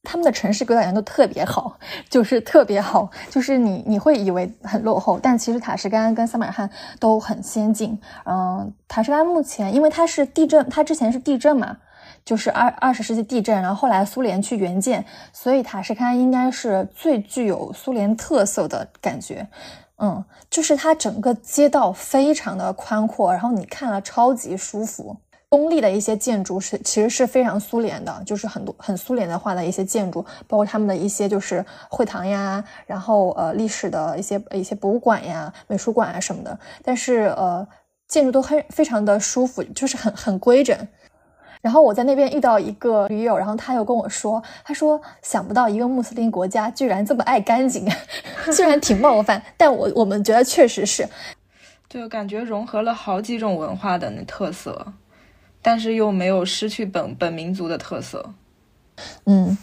[0.04, 1.78] 他们的城市规划都特别好，
[2.08, 8.00] 就是特别好，就是你你会以为很落后，但其实塔什干跟萨马尔罕都很先进。
[8.24, 11.78] 嗯，塔什干目前因为它是地震，它之前是地震嘛。
[12.24, 19.46] 就是二二十世纪地震，然后后来苏联去援建，所以塔什干应该是最具有苏联特色的感觉。
[19.98, 25.16] 嗯，就是它整个街道非常的宽阔，然后你看了超级舒服。
[25.48, 36.58] 公立的一些建筑是其实是非常苏联的，就是很多很苏联的话的一些建筑，包括他们的一些就是会堂呀，然后呃历史的一些一些博物馆呀、美术馆啊什么的。
[36.82, 37.68] 但是呃
[38.08, 40.88] 建筑都很非常的舒服，就是很很规整。
[41.62, 47.88] 然后我在那边遇到一个驴友，然后他又跟我说，他说想不到一个穆斯林国家居然这么爱干净，
[48.52, 51.08] 虽然挺冒犯，但我我们觉得确实是，
[51.88, 54.92] 就感觉融合了好几种文化的那特色，
[55.62, 58.34] 但是又没有失去本本民族的特色。
[59.26, 59.56] 嗯，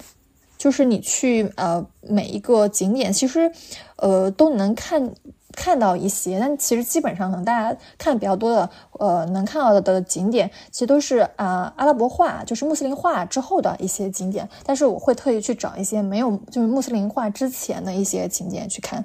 [0.58, 3.52] 就是你去呃每一个景点，其实
[3.98, 5.14] 呃都能看。
[5.56, 14.48] 看到一些，但其实基本上可能大家看比较多的，呃，能看到的的景点，其实都是啊阿拉伯化，就是穆斯林化之后的一些景点。
[14.64, 19.04] 但是我会特意去找一些没有就是穆斯林化之前的一些景点去看。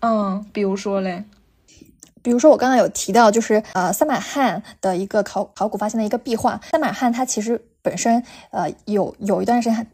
[0.00, 1.24] 嗯，比如说嘞，
[2.22, 6.60] 比如说我刚刚有提到，就是呃萨马汉的一个考考古发现的一个壁画。
[6.70, 9.86] 萨马汉它其实本身呃有有一段时间。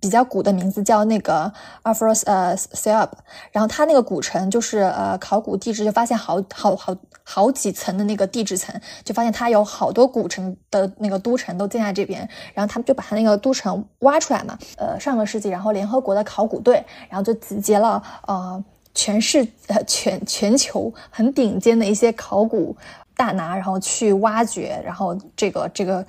[0.00, 3.18] 比较古的名字叫那个 Afros 呃 s e a b
[3.52, 22.74] 然后它那个古城就是呃考古地质就发现好好好好几层的那个地质层，就发现它有好多古城的那个都城都建在这边，然后他们就把它那个都城挖出来嘛，呃上个世纪，然后联合国的考古队，然后就集结了呃全市呃全全球很顶尖的一些考古
[23.14, 26.06] 大拿，然后去挖掘，然后这个这个。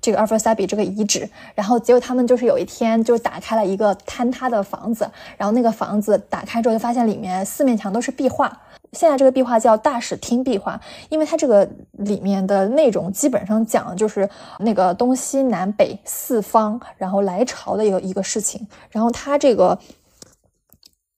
[0.00, 8.56] 这个阿弗萨比这个遗址，然后结果他们就是有一天就打开了一个坍塌的房子，然后那个房子打开之后就发现里面四面墙都是壁画，
[8.92, 14.28] 现在这个壁画叫大使厅壁画，因为它这个里面的内容基本上讲的就是
[14.60, 19.78] 那个东西南北四方然后来朝的一个一个事情，然后它这个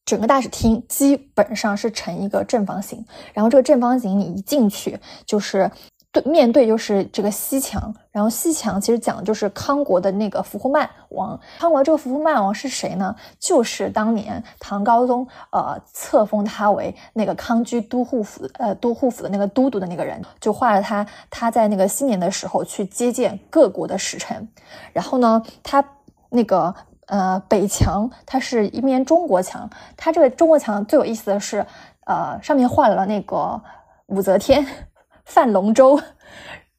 [0.07, 5.71] 整个大使厅基本上是呈一个正方形，然后这个正方形你一进去就是。
[6.13, 11.39] 对，面对就是这个西墙，然后西墙其实讲的就是康国的那个福护曼王。
[11.61, 13.15] 康国这个福护曼王是谁呢？
[13.39, 24.49] 就是当年唐高宗呃册封他为那个康居都护府呃都护府的那个都督的那个人，就画了他他在那个新年的时候去接见各国的使臣。
[24.93, 25.85] 然后呢，他
[26.31, 26.75] 那个
[27.07, 31.65] 呃北墙它是一面中国墙，它这个中国墙最有意思的是
[32.07, 33.63] 呃上面画了那个
[34.07, 34.67] 武则天。
[35.23, 36.01] 泛龙舟，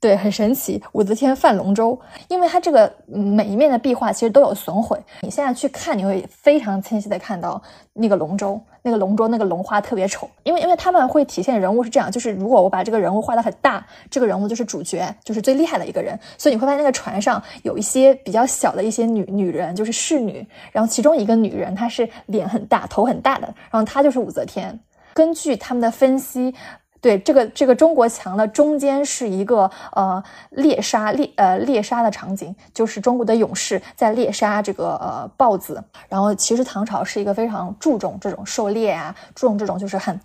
[0.01, 0.81] 对，很神奇。
[0.93, 4.99] 武则天泛龙舟，因为它这个每一面的壁画其实都有损毁。
[5.21, 7.61] 你现在去看，你会非常清晰的看到
[7.93, 10.27] 那个龙舟，那个龙舟那个龙花特别丑。
[10.41, 16.19] 因为，因为他们会体现人物是这样，就是如果我把这个人物画的很大，这个人物就是主角，就是最厉害的一个人。
[16.35, 20.43] 所以你会发现那个船上有一些比较小的一些女女人，就是侍女。
[20.71, 24.79] 然后其中一个女人她是脸很大，头很大的，然后她就是武则天。
[25.13, 26.55] 根据他们的分析。
[27.01, 35.83] 对这个这个中国墙的中间是一个呃猎杀猎呃猎杀的场景，就是中国的勇士在猎杀这个呃豹子。
[36.07, 40.17] 然后其实唐朝是一个非常注重这种狩猎啊，注重这种就是很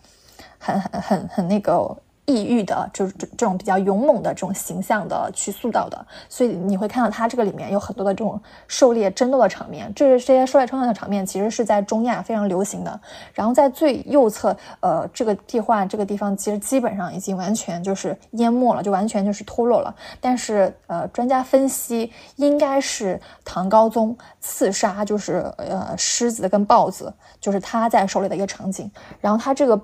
[0.58, 1.96] 很很很很那个。
[2.26, 13.00] 抑郁的，就是这这种比较勇猛的这种形象的去塑造的，所以你会看到它这个里面有很多的这种狩猎争斗的场面，这是这些狩猎争斗的场面，其实是在中亚非常流行的。
[13.32, 19.94] 然后在最右侧，呃，这个地画这个地方其实基本上已经完全就是淹没了，就完全就是脱落了。
[20.20, 28.90] 但是呃，专家分析应该是唐高宗刺杀就是呃狮子跟豹子，就是他在狩猎的一个场景。
[29.20, 29.80] 然后他这个。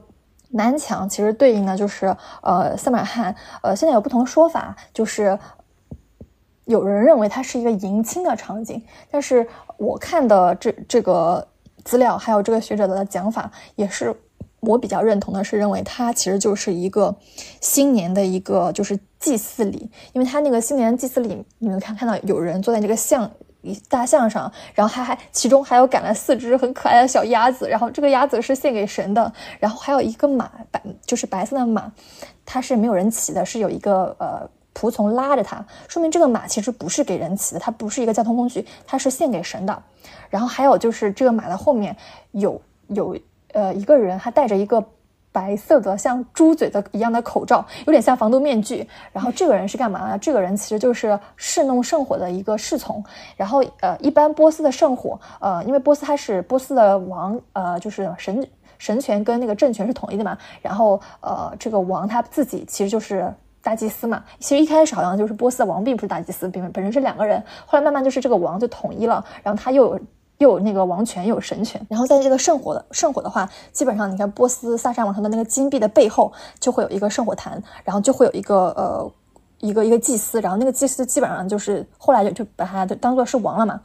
[0.53, 5.39] 南墙其实对应的就是呃萨满汉，呃现在有不同说法，就是
[6.65, 11.47] 有人认为它是一个迎亲的场景，但是我看的这这个
[11.85, 14.15] 资料还有这个学者的讲法，也是
[14.61, 17.15] 我比较认同的，是认为它其实就是一个
[17.61, 23.29] 新年的一个就是祭祀礼，因为它那个新年祭祀礼，你们看看到有人坐在这个像
[23.63, 23.75] 像。
[23.89, 31.93] 大象上，然后还还其中还有赶了四只很可爱的小鸭子，然后这个鸭子是献给神的，然后还有一个马白就是白色的马，
[32.45, 39.83] 它是没有人骑的，是有一个呃仆从拉着它，说明这个马其实不是给人骑的，它不是一个交通工具，它是献给神的。
[40.29, 41.97] 然后还有就是这个马的后面
[42.33, 43.17] 有有
[43.53, 44.85] 呃一个人，他带着一个。
[45.33, 48.87] 白色的像猪嘴的一样的口罩，有点像防毒面具。
[49.11, 50.19] 然后这个人是干嘛呢？
[50.19, 53.03] 这个人其实就是侍弄圣火的一个侍从。
[53.37, 58.47] 然后呃，一般波斯的圣火，呃，因为波斯他是波斯的王，呃，就是神
[58.79, 60.37] 神权跟那个政权是统一的嘛。
[60.61, 64.23] 然后呃，这个王他自己其实就是大祭司嘛。
[64.39, 67.43] 其实一开始好像就是波斯的王并不是大祭司，本本身是两个人。
[67.65, 69.99] 后来慢慢就是这个王就统一了，然后他又。
[70.43, 71.81] 又有那个王权，又有神权。
[71.89, 79.11] 然后在这个圣火的圣火的话，基本上你看波斯萨珊王朝的那个金币的背后就会有一个圣火坛，然后就会有一个呃
[79.61, 83.81] 一个一个祭司，然后那个祭司基本上就是后来就就把他当做是王了嘛。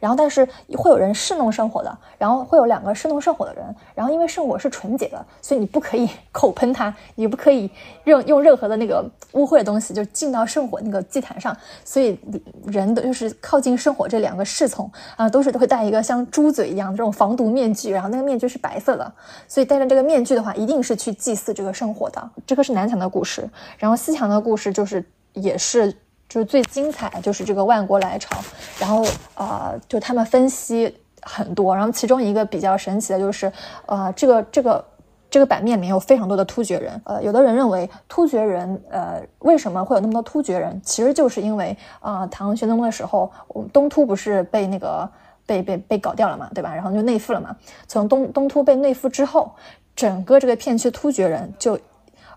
[0.00, 3.62] 然后，但是会有人侍弄圣火的，然后会有两个侍弄圣火的人，
[3.94, 7.70] 然后因为圣火是纯洁的，所以你不可以口喷它，你不可以
[8.04, 12.18] 用用任何的那个污秽的东西就进到圣火那个祭坛上，所以
[12.64, 19.12] 人的就是靠近圣火这两个侍从啊，都是都会戴一个像猪嘴一样的这种防毒面具，然后那个面具是白色的，
[19.46, 22.30] 所以戴着这个面具的话，一定是去祭祀这个圣火的。
[22.46, 25.94] 这个是南墙的故事，然后西墙的故事就是也是。
[26.30, 28.36] 就是最精彩，就是这个万国来朝，
[28.78, 33.52] 然后呃，就他们分析很多，然后其中一个比较神奇的就是，
[33.86, 34.84] 呃，这个这个
[35.28, 40.80] 这个版面里面有非常多的突厥人，呃，有的人认为突厥人，呃，为什么会有那么多突厥人？
[40.84, 43.28] 其实就是因为啊，唐玄宗的时候，
[43.72, 45.10] 东突不是被那个
[45.44, 46.72] 被被被搞掉了嘛，对吧？
[46.72, 47.56] 然后就内附了嘛。
[47.88, 49.52] 从东东突被内附之后，
[49.96, 51.76] 整个这个片区突厥人就。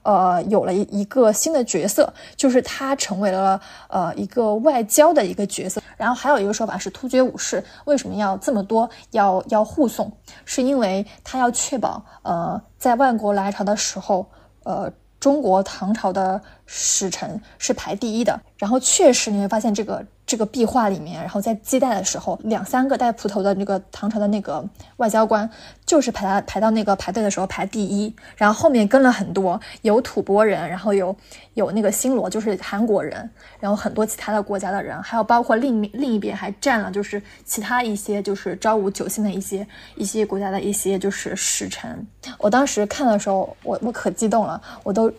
[0.04, 5.82] 呃有了一一个新的角色，就是他成为了呃一个外交的一个角色。
[5.98, 10.12] 然后还有一个说法是突厥武士为什么要这么多要要护送，
[10.44, 14.26] 是因为他要确保呃在万国来朝的时候，
[14.64, 18.40] 呃中国唐朝的使臣是排第一的。
[18.58, 20.06] 然后确实你会发现这个。
[20.26, 25.48] 这个壁画里面，然后在接待的时候，两三个带蒲头的那个唐朝的那个外交官，
[25.86, 31.14] 就是排到排到那个排队的时候排第一，然后后面跟了很多有吐蕃人，然后有
[31.56, 42.08] 有那个新罗，就是韩国人，然后很多其他的国家的人，还有包括另另一边还站了就是其他一些就是昭武九姓的一些一些国家的一些就是使臣。
[42.38, 45.12] 我当时看的时候，我我可激动了，我都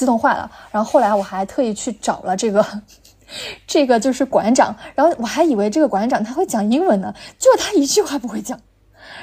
[0.00, 0.50] 激动坏了。
[0.72, 2.64] 然后后来我还特意去找了这个。
[3.64, 8.58] 这个就是馆长，然后我还以为这个馆长他会讲英文呢，就他一句话不会讲。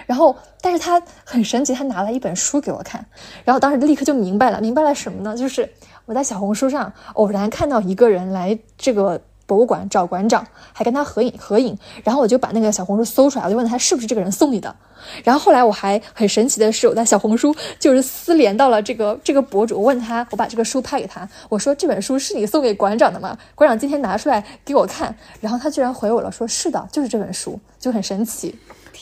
[0.05, 3.05] 然后，但是他很神奇，他拿了一本书给我看，
[3.43, 5.35] 然后当时立刻就明白了，明白了什么呢？
[5.35, 5.69] 就是
[6.05, 9.19] 我在小红书上偶然看到一个人来这个。
[9.47, 14.75] 博物馆找馆长，还跟他合影合影，然后我就把那个小红书搜出来，我就问他是不是这个人送你的。
[15.23, 23.37] 然后后来我还很神奇的是，我在小红书就是私联到了这个这个博主，我问他，我把这个书拍给他，我说这本书是你送给馆长的吗？
[23.55, 28.53] 馆长今天拿出来给我看，然后他居然回我了，说是的，就是这本书，就很神奇。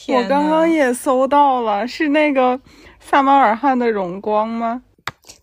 [0.09, 2.59] 我刚刚也搜到了，是那个
[2.99, 4.83] 萨马尔汗的荣光吗？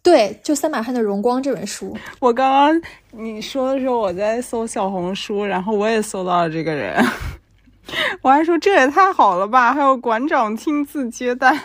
[0.03, 1.97] 对，就三马汉的《荣光》这本书。
[2.21, 7.05] 我刚刚你说的时候，我在搜小红书，然后我也搜到了这个人。
[8.23, 11.59] 我还说这也太好了吧，还有馆长亲自接待，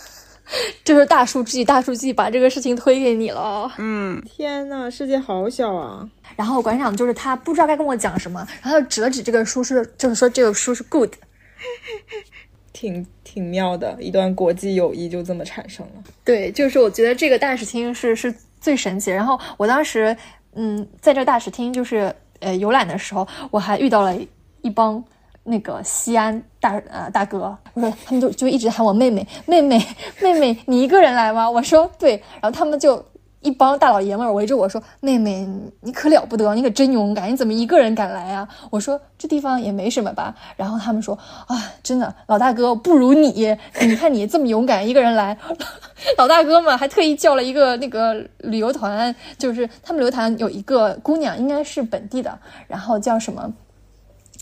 [0.84, 3.72] 这是大数据，大数据把这个事情推给你了。
[3.78, 6.08] 嗯，天呐，世界好小啊！
[6.36, 11.12] 然后馆长就是他不知道该跟我讲什么，然后指了指这个书是，就是说这个书是 good。
[12.76, 16.04] 挺挺妙的一段国际友谊就这么产生了。
[16.22, 19.10] 对，就是我觉得这个大使厅是是最神奇。
[19.10, 20.14] 然后我当时，
[20.52, 24.14] 嗯，在这大使厅就是呃游览的时候，我还遇到了
[24.60, 25.02] 一帮
[25.42, 29.82] 那个西安大呃大哥，我说他们就就一直喊我妹妹妹妹
[30.20, 31.50] 妹妹，你一个人来吗？
[31.50, 33.02] 我说对，然后他们就。
[33.46, 35.48] 一帮大老爷们儿围着我说：“妹妹，
[35.82, 41.16] 你可了不得，你可真勇敢，你怎么一个人敢来啊？”我说：“这地方也没什么吧。”然后他们说
[41.46, 45.38] ：“啊，真的，老大哥不如你，你看你这么勇敢，一个人来。
[46.18, 52.36] ”老大哥们还特意叫了一个那个旅游团，就是他们旅游团有一个姑娘，应该是本地的，
[52.66, 53.54] 然后叫什么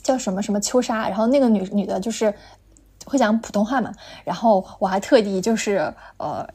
[0.02, 2.32] 叫什么什么秋莎，然后那个女女的就是
[3.04, 3.92] 会讲普通话嘛，
[4.24, 6.48] 然后我还特地就是呃。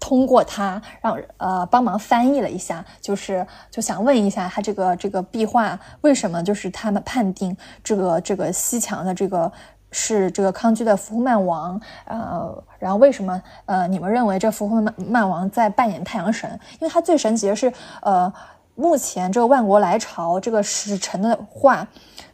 [0.00, 9.52] 通过他让呃帮忙翻译了一下，就是就想问一下他这个这个壁画为什么就是他们判定这个这个西墙的这个
[9.92, 16.50] 是这个康居的福曼王，呃，然后为什么呃你们认为这福曼曼王在扮演太阳神？
[16.80, 17.70] 因为他最神奇的是
[18.00, 18.32] 呃
[18.74, 21.86] 目前这个万国来朝这个使臣的画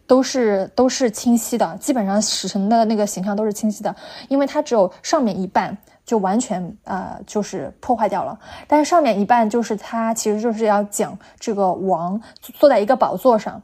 [0.06, 3.92] 都是都是清晰的，基本上使臣的那个形象都是清晰的，
[4.28, 5.76] 因为它只有上面一半。
[6.06, 8.38] 就完全呃，就是破坏掉了。
[8.66, 13.60] 但是上面一半就是他，其实就是要讲这个王坐在一个宝座上。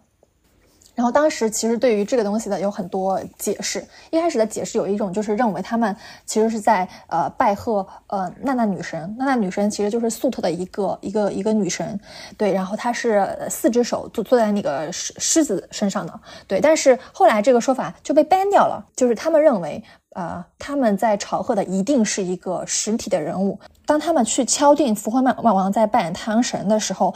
[0.94, 3.82] 然后当时其实对于这个东西的有很多解释。
[4.10, 9.16] 一开始的解释有一种就是认为他们其实是在呃拜贺呃娜娜女神。
[9.18, 11.98] 娜娜女神其实就是粟特的一个一个一个女神，
[12.36, 12.52] 对。
[12.52, 16.60] 然后她是四只手坐坐在那个狮狮子身上的，对。
[16.60, 19.82] 但是后来这个说法就被 ban 掉了，就是他们认为。
[20.14, 23.58] 呃，他们在朝贺的一定是一个实体的人物。
[23.86, 27.14] 当他们去敲定福慧曼万王在扮演太阳神的时候，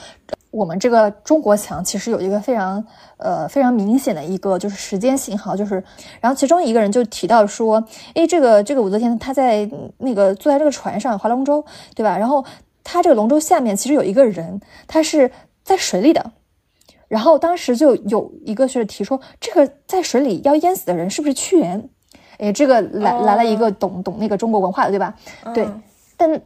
[0.51, 2.83] 我们这个中国墙其实有一个非常
[3.19, 5.83] 呃非常明显的一个就是时间信号，就是
[6.21, 7.83] 然后其中一个人就提到说，
[8.15, 9.69] 诶，这个这个武则天她在
[9.99, 12.17] 那个坐在这个船上划龙舟，对吧？
[12.17, 12.45] 然后
[12.83, 15.31] 他这个龙舟下面其实有一个人，他是
[15.63, 16.33] 在水里的。
[17.09, 21.89] 然后当时就有一个是提出，这个在水里要淹死的人是不是屈原？
[22.39, 25.15] 哎，这个来来了一个懂懂那个中国文化的，对吧？
[25.55, 25.69] 对，
[26.17, 26.41] 但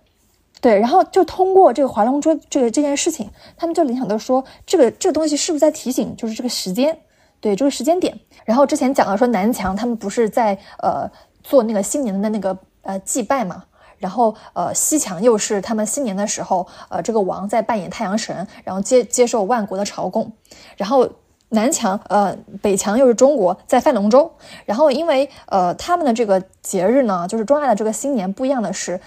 [0.61, 6.97] 对，然后就通过这个划龙舟这个这件事情，他们就联想到说，这个这个东西是不是在提醒，就是这个时间，
[7.41, 8.19] 对这个时间点。
[8.45, 11.11] 然后之前讲到说，南墙他们不是在呃
[11.43, 13.65] 做那个新年的那个呃祭拜嘛，
[13.99, 20.31] 然后呃西墙又是他们新年的时候，呃这个王在扮演太阳神，然后接接受万国的朝贡，
[20.77, 21.11] 然后。
[21.53, 24.31] 南墙，呃，北墙又是中国在范龙舟，
[24.65, 29.01] 然后因为呃他们的这个节日呢，就是中亚的这个新年不一样的是，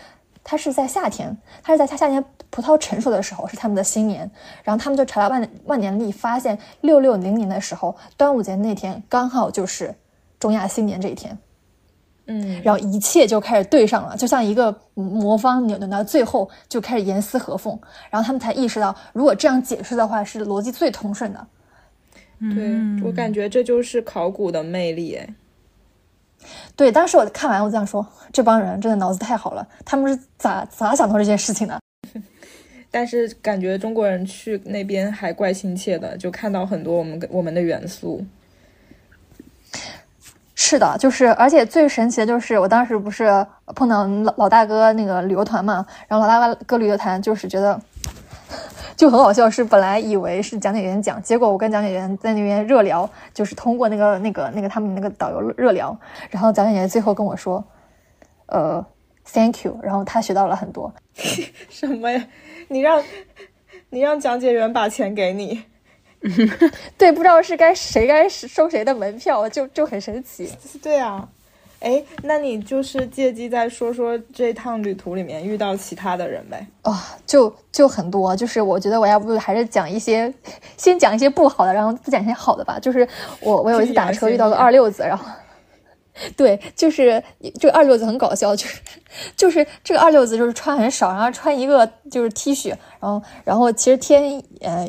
[0.43, 4.29] 它是在夏天，它是在夏夏天葡萄成熟的时候是他们的新年，
[4.61, 9.95] 然后他们就查了万万年历，发现六六零年的时候，端午节那天刚好就是
[10.37, 11.37] 中亚新年这一天，
[12.27, 17.79] 嗯，然后一切就开始对上了，就像一个魔方扭扭到最后就开始严丝合缝，
[18.09, 21.47] 然后他们才意识到，如果这样解释的话是逻辑最通顺的。
[22.51, 25.29] 对我感觉这就是考古的魅力，哎，
[26.75, 31.79] 对，当时我看完我就想说，这帮人真的脑子太好了，他们是咋咋想到这件事情的？
[32.91, 38.25] 但是感觉中国人去那边还怪亲切的，就看到很多我们我们的元素。
[40.55, 47.79] 是的，就是，而且最神奇的就是，我当时不是碰到老老大哥那个旅游团嘛，然后老大哥旅游团就是觉得
[48.95, 55.97] 就很好笑，是本来以为是讲解员讲，结果我跟讲解员在那边热聊，就是通过那个那个那个他们那个导游热聊，
[56.29, 57.63] 然后讲解员最后跟我说，
[58.47, 58.85] 呃
[59.25, 60.93] ，Thank you，然后他学到了很多。
[61.69, 62.27] 什么呀？
[62.67, 63.03] 你让，
[63.89, 65.63] 你让讲解员把钱给你？
[66.97, 70.49] 对，不知道是该谁该收谁的门票，就就很神奇。
[70.81, 71.27] 对啊，
[71.83, 76.65] 哎，那你就是借机再说说这趟旅途里面遇到其他的人呗？
[76.81, 80.33] 啊，就就很多，就是我觉得我要不还是讲一些，
[80.77, 82.79] 先讲一些不好的，然后再讲一些好的吧。
[82.79, 83.05] 就是
[83.41, 85.25] 我我有一次打车遇到个二六子，然后，
[86.37, 87.21] 对，就是
[87.59, 88.81] 这个二六子很搞笑，就是
[89.35, 92.69] 就是这个二六子就是穿很少，然后穿一个就是 T 恤，
[93.01, 94.87] 然后然后其实天呃。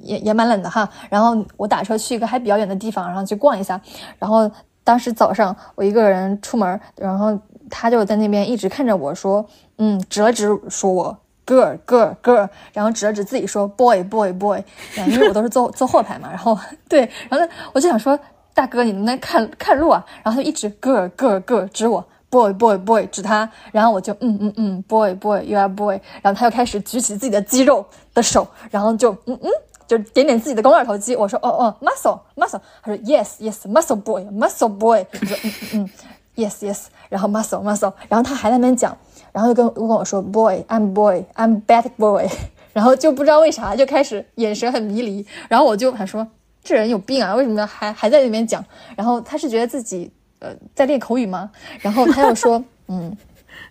[0.00, 3.80] 也也蛮冷的哈，然后我打车去一个还比较远的地方，然后去逛一下。
[4.16, 4.48] 然后
[4.88, 9.44] 当时早上我一个人出门，然后他就在那边一直看着我说，
[9.76, 11.14] 嗯，指了指说我
[11.44, 14.58] girl girl girl，然后指了指自己说 boy boy boy，
[15.06, 16.30] 因为我都是坐 坐后排嘛。
[16.30, 16.58] 然后
[16.88, 18.18] 对，然后我就想说
[18.54, 20.02] 大哥你能不能看看路啊？
[20.22, 27.84] 然后他就一直 girl girl girl 指我 boy boy boy 指他，然后我就嗯嗯嗯 boy boy you are boy，然后他又开始举起自己的肌肉
[28.14, 29.50] 的手，然后就嗯嗯。
[29.88, 35.90] 就点点自己的肱二头肌，我说哦哦，muscle muscle，他说 yes yes muscle boy muscle boy，我说嗯嗯
[36.36, 38.96] yes yes，然后 muscle muscle，然后他还在那边讲，
[39.32, 42.28] 然后又跟又跟我说 boy I'm boy I'm bad boy，
[42.74, 46.28] 然后就不知道为啥就开始眼神很迷离，然后我就还说
[46.62, 48.62] 这人有病啊，为什么还还在那边讲？
[48.94, 51.50] 然后他是觉得自己呃在练口语吗？
[51.80, 53.16] 然后他又说 嗯，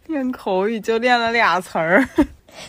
[0.08, 2.10] 练口语就练了俩词儿。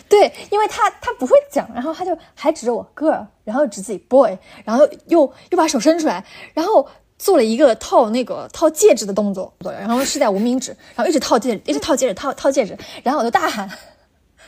[0.07, 6.23] 对，因为他他不会讲，然后他就还指着我 girl，然后指自己 boy，然后又又把手伸出来，
[6.53, 6.87] 然后
[7.17, 13.69] 做了一个套那个套戒指的动作，然后是在无名指，然后一直套戒指，一直套戒指，套套戒指，然后我就大喊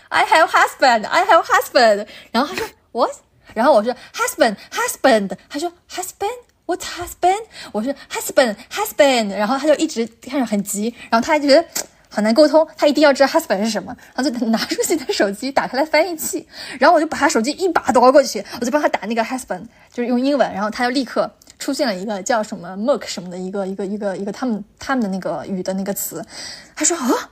[0.10, 3.12] I have husband，I have husband，然后他说 what，
[3.54, 6.38] 然后我说 husband husband，他说 husband?
[6.68, 11.66] What husband，我说 husband husband，然后他就一直看着很急，然后他还觉得。
[12.14, 16.46] 很难沟通，他一定要知道 husband 是什么，然后就拿出自己的手机，打开了翻译器，
[16.78, 26.22] 然后我就把他手机一把夺过去，我就帮他打那个 husband，就是用英文，然后他就立刻出现了一个叫什么 merk 什么的一个一个一个一个他们他们的那个语的那个词，
[26.76, 27.30] 他说啊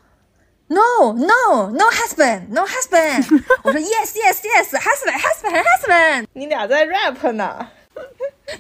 [0.67, 7.67] ，no no no husband no husband， 我说 yes yes yes husband husband husband，你俩在 rap 呢？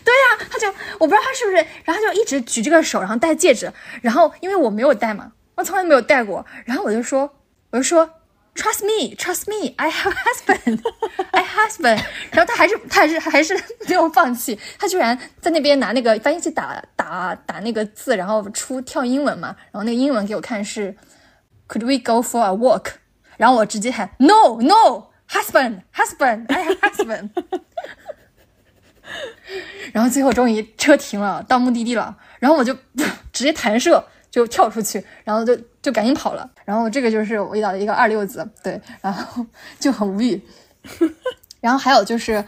[0.03, 0.67] 对呀，他就
[0.99, 1.55] 我不知道他是不是，
[1.85, 5.31] 然后他就一直举这个手，然后戴戒指，然后因为我没有戴嘛。
[5.59, 7.29] 我从来没有戴过，然后我就说，
[7.71, 8.09] 我就说
[8.55, 12.01] ，trust me，trust me，I have husband，I husband，
[12.31, 20.95] 然后他还是他还是还是 没有放弃，他居然在那边拿那个翻译器打打打那个字，然后出跳英文嘛，然后那个英文给我看是
[21.67, 22.91] ，could we go for a walk？
[23.35, 27.29] 然后我直接喊 no no，husband，husband，I have husband，
[29.91, 32.73] 然后最后终于车停了，到目的地了，然后我就
[33.33, 34.01] 直接弹射。
[34.31, 36.49] 就跳出去，然后就就赶紧跑了。
[36.65, 39.45] 然后这个就是我遇到的一个二六子，对，然后
[39.79, 40.41] 就很无语。
[41.59, 42.43] 然后还有就是，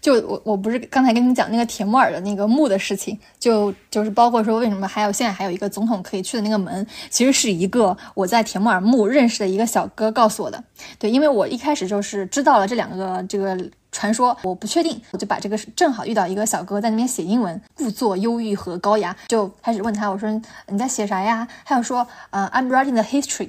[0.00, 10.62] 就我我不是刚才跟你们讲那个铁木尔的那个墓的事情，就就是包括说为什么还有现在还有一个总统可以去的那个门，其实是一个我在铁木尔墓认识的一个小哥告诉我的。
[10.98, 13.56] 对，因为我一开始就是知道了这两个这个。
[13.96, 20.30] 传说我不确定，我就把这个正好遇到一个小哥在那边写英文，故作忧郁和高雅，就开始问他，我说
[20.68, 21.48] 你在写啥呀？
[21.64, 23.48] 他又说，呃，I'm writing the history，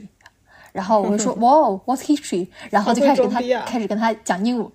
[0.71, 1.51] 然后我就说， 哇
[1.85, 2.47] ，What's history？
[2.69, 4.71] 然后就开始跟他开始跟他讲英文。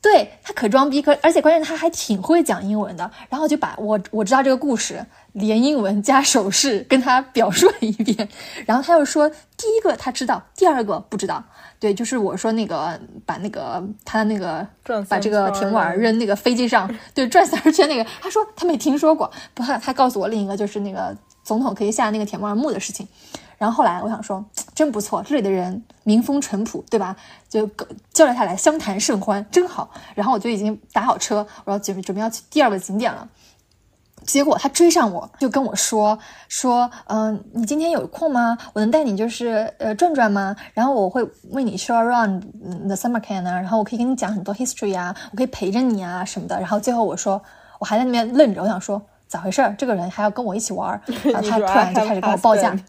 [0.00, 3.10] 对他可装逼，可而且关键他还挺会讲英文的。
[3.28, 8.28] 然后就把我我知道这个故事，连英文加手势跟他表述了一遍。
[8.64, 11.42] 然后他又说，第一个他知道，第二个不知道。
[11.80, 14.66] 对，就是我说那个把那个他的那个
[15.08, 19.30] 把这个铁木尔扔那个飞机上， 对，转三圈那个，他说他没听说过。
[19.52, 23.06] 不， 他告诉我另一个就是那个总统可以下那个铁木尔墓的事情。
[23.58, 24.42] 然后后来我想说，
[24.74, 27.14] 真不错，这里的人民风淳朴，对吧？
[27.48, 27.66] 就
[28.12, 29.90] 交流下来，相谈甚欢，真好。
[30.14, 33.28] 然后我就已经打好车，我要准备准备要去第二个景点了。
[34.24, 38.58] 结果他追上我，就跟我说说，嗯、你今天有空吗？
[38.72, 40.54] 我能带你就是呃转转吗？
[40.74, 42.40] 然后我会为你 show around
[42.86, 46.58] the summer camp 啊，然后我可以跟你讲很多 history 啊，我可以陪着你啊什么的。
[46.58, 47.40] 然后最后我说，
[47.78, 49.74] 我还在那边愣着，我想说咋回事儿？
[49.78, 51.00] 这个人还要跟我一起玩儿，
[51.30, 52.74] 然后他突然就开始跟我报价。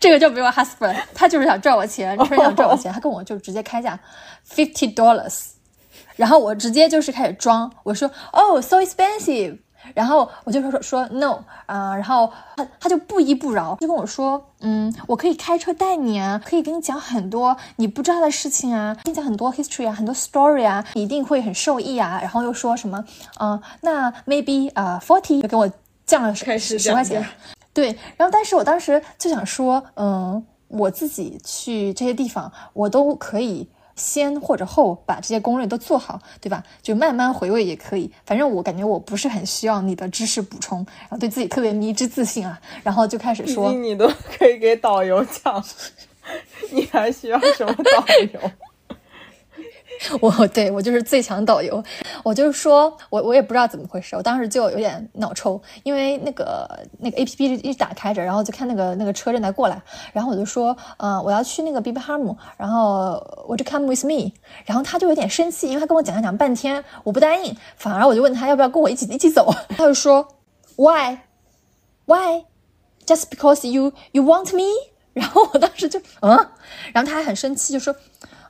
[0.00, 3.98] 这个就没有 husband，他就是想赚我钱， 就是想赚我钱，他跟我就直接开价
[4.48, 5.48] fifty dollars，
[6.16, 9.58] 然后我直接就是开始装，我说 Oh, so expensive，
[9.94, 23.04] 然后我就说说说 no 啊、然后他他就不依不饶，就跟我说嗯，我可以开车带你啊，可以跟你讲很多你不知道的事情啊，跟你讲很多 history 啊，很多 story 啊，你一定会很受益啊，然后又说什么
[23.38, 25.70] 嗯、呃那 maybe 啊、forty 就给我
[26.04, 27.24] 降了开始十块钱。
[27.72, 33.68] 对，然后但是我当时就想说，嗯，我自己去这些地方，我都可以
[34.00, 36.64] 先或者后把这些攻略都做好，对吧？
[36.82, 38.10] 就慢慢回味也可以。
[38.24, 45.62] 反正我感觉我不是很需要你的知识补充，然后对自己特别迷之自信啊，然后就开始说，你都可以给导游讲，
[46.70, 48.50] 你还需要什么导游？
[50.22, 51.82] 我对我就是最强导游，
[52.24, 56.66] 我就是说我我也不知道怎么回事，我当时就有点脑抽，因为那个
[56.98, 59.80] 那个 A P P 一直打开着，然后就看那个那个车正在过来，
[60.14, 64.32] 然后我就说，嗯、我要去那个 b i b h a m 然后我就 come with me，
[64.64, 70.26] 然后他就有点生气，因为他跟我讲了讲半天，我不答应，反而我就问他要不要跟我一起一起走， 他就说
[70.76, 71.18] Why
[72.06, 72.44] Why
[73.04, 74.64] just because you you want me？
[75.12, 76.48] 然后我当时就嗯，
[76.94, 77.94] 然后他还很生气，就说。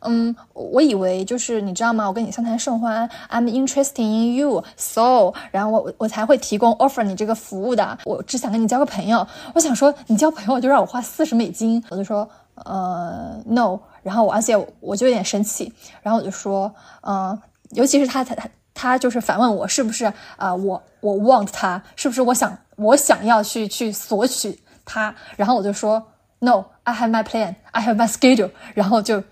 [0.02, 2.06] 嗯，我以为就是你知道吗？
[2.06, 7.98] 我跟你相谈甚欢，I'm interested in you，so，然后我我才会提供 offer 你这个服务的。
[8.04, 9.26] 我只想跟你交个朋友。
[9.54, 13.78] 我想说，你交朋友就让我花四十美金，我就说呃 no。
[14.02, 15.70] 然后而且我就有点生气，
[16.02, 16.72] 然后我就说，
[17.02, 17.38] 嗯、
[17.72, 18.34] 尤其是他他
[18.72, 26.02] 他就是反问我是不是啊、我我 want 他是不是我想我想要去去索取他，然后我就说
[26.38, 29.22] no，I have my plan，I have my schedule，然后就。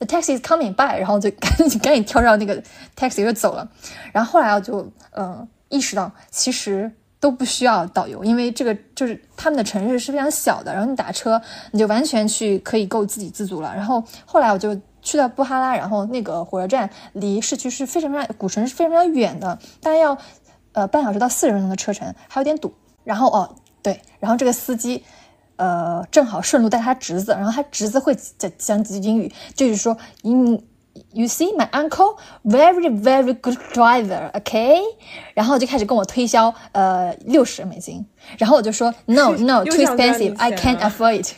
[0.00, 2.60] The taxi is coming by，然后就赶紧赶紧跳上那个
[2.96, 3.68] taxi 就走了。
[4.12, 6.90] 然后后来我就嗯、意识到，其实
[7.20, 11.38] 都不需要导游，因为这个就是他们的城市是非常小的，然后你打车
[11.72, 13.74] 你就完全去可以够自给自足了。
[13.76, 20.16] 然后后来我就去到布哈拉，然后那个火车站离市区是非常非常古城是非常非常远的，大概要
[20.72, 22.72] 呃半小时到四十分钟的车程，还有点堵。
[23.04, 25.04] 然后哦对，然后这个司机。
[25.60, 29.94] 呃，正好顺路带他侄子，然后他侄子会讲讲几句英语，就是说，
[30.24, 30.58] 嗯
[31.12, 34.80] ，You see my uncle very very good driver，OK？、
[35.34, 38.06] 然后就开始跟我推销，呃，六十美金，
[38.38, 41.34] 然后我就说 No No 又 too expensive，I can't 啊 afford it。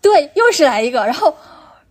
[0.00, 1.34] 对，又是来一个，然后。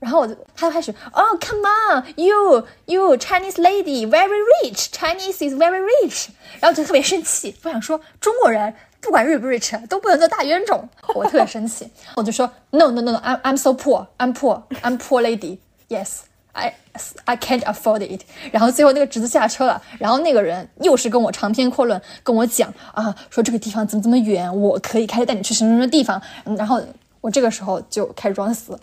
[0.01, 6.29] 然后我就，他就开始，，Oh、c o m e on，you you Chinese lady very rich，Chinese is very rich，
[6.59, 16.19] 然后我就特别生气，我想说中国人不管 rich 不 rich 都不能做大冤种， 我特别生气，我就说 no no no no，I'm I'm so poor，I'm poor，I'm poor lady，yes。
[16.53, 16.73] I
[17.23, 18.23] I can't afford it。
[18.51, 26.21] 然后最后那个侄子下车了，然后那个人又是跟我长篇阔论跟我讲啊，说这个地方怎么怎么远，我可以开车带你去什么什么地方。
[26.57, 26.81] 然后
[27.21, 28.77] 我这个时候就开始装死，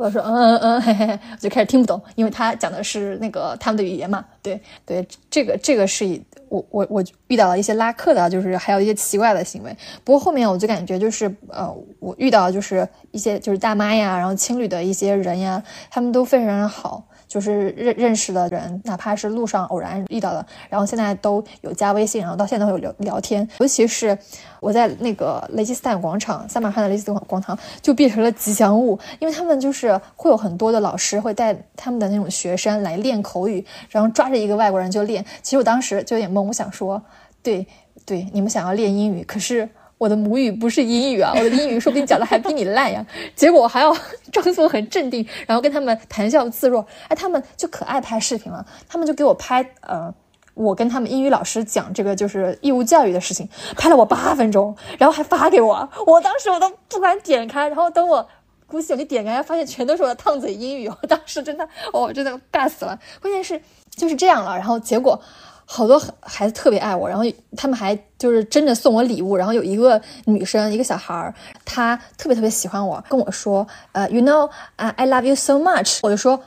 [0.00, 4.24] 我说嗯嗯嗯，嘿嘿嘿，我就开始听不懂，因为他讲的是那个他们的语言嘛。
[4.40, 9.76] 对对，这个这个是我我我遇到了一些拉客的，就是还有一些奇怪的行为。
[10.02, 17.04] 不过后面我就感觉就是呃，我遇到就是一些就是大妈呀，然后青旅的一些人呀，他们都非常好。
[17.30, 23.48] 就是认认识的人，哪怕是路上偶然遇到的，然后现在都有加微信，然后到现在都有聊聊天。
[23.60, 24.18] 尤其是
[24.58, 35.24] 我在那个雷吉斯坦广场，萨马汉的雷吉斯坦广场就变成了吉祥物，因为他们就是会有很多的老师会带他们的那种学生来练口语，然后抓着一个外国人就练。
[35.40, 37.00] 其实我当时就有点懵，我想说，
[37.44, 37.64] 对
[38.04, 39.68] 对，你们想要练英语，可是。
[40.00, 43.04] 我的母语不是英语啊， 我的英语说不定讲的还比你烂呀。
[43.36, 43.94] 结果我还要
[44.32, 46.86] 装作很镇定，然后跟他们谈笑自若。
[47.08, 50.10] 哎，他们就可爱拍视频了，他们就给我拍呃，
[50.54, 53.46] 我跟他们英语老师讲这个就是义务教育的事情，
[53.76, 55.86] 拍了我八分钟，然后还发给我。
[56.06, 58.26] 我当时我都不敢点开，然后等我
[58.66, 60.88] 鼓起勇气点开，发现全都是我的烫嘴英语。
[60.88, 62.98] 我当时真的，我真的尬死了。
[63.20, 63.60] 关键是
[63.94, 65.20] 就是这样了，然后结果。
[65.72, 67.22] 好多孩子特别爱我，然后
[67.56, 69.36] 他们还就是真的送我礼物。
[69.36, 71.32] 然后有一个女生，一个小孩儿，
[71.64, 76.00] 她特别特别喜欢我，跟我说，呃，you know，啊、i love you so much。
[76.02, 76.42] 我就说，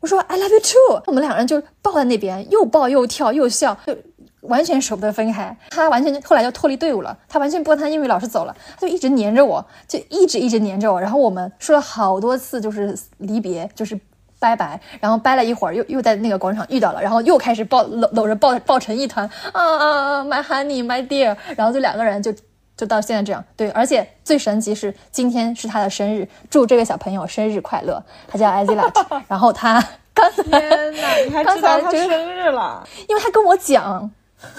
[0.00, 1.02] 我说 I love you too。
[1.06, 3.94] 我们两人就抱在那边，又抱又跳又笑，就
[4.40, 5.54] 完全舍不得分开。
[5.68, 10.98] 他完全后来就脱离队伍了，他完全不跟他英语老师走了，他就一直黏着我，就一直一直黏着我。
[10.98, 14.00] 然后我们说了好多次，就是离别，就是
[14.40, 22.34] 拜拜，然后掰了一会儿，又又在那个广场遇到了，然后又开始抱搂搂着抱抱成一团啊啊啊，my honey，my dear，然后就两个人就
[22.76, 23.44] 就到现在这样。
[23.54, 28.02] 对，而且最神奇是今天是他的生日，祝这个小朋友生日快乐。
[28.26, 28.92] 他叫 Azilat，
[29.28, 32.82] 然后他刚才天哪，你还知道他生日了？
[33.08, 34.10] 因为他跟我讲。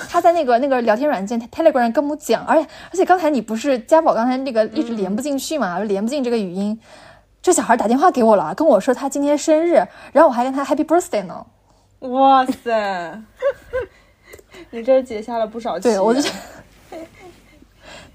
[0.07, 6.79] 他在那个那个聊天软件 Telegram 跟我讲，而且而且刚才你不是家宝刚才那个一直连不进去嘛，连不进这个语音，
[7.41, 9.73] 这小孩打电话给我了，跟我说他今天生日，
[10.13, 11.45] 然后我还跟他 Happy Birthday 呢。
[11.99, 13.21] 哇塞，
[14.69, 16.21] 你这结下了不少对，我就。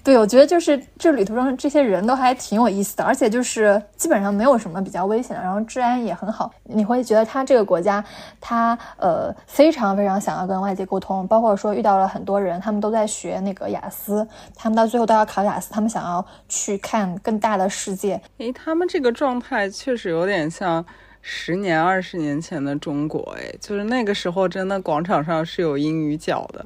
[0.07, 6.49] 对，我觉得就是这旅途中这些人都还挺有意思的，而且就是基本上没有什么比较危险的，然后治安也很好。
[6.63, 8.01] 你会觉得他这个国家，
[8.39, 18.21] 他呃非常非常想要跟外界沟通，包括说遇到了很多人，他们都在学那个雅思，他们到最后都要考雅思，他们想要去看更大的世界。
[18.37, 20.85] 诶，他们这个状态确实有点像
[21.21, 26.65] 十年、二十年前的中国，诶，就是那个时候真的广场上是有英语角的。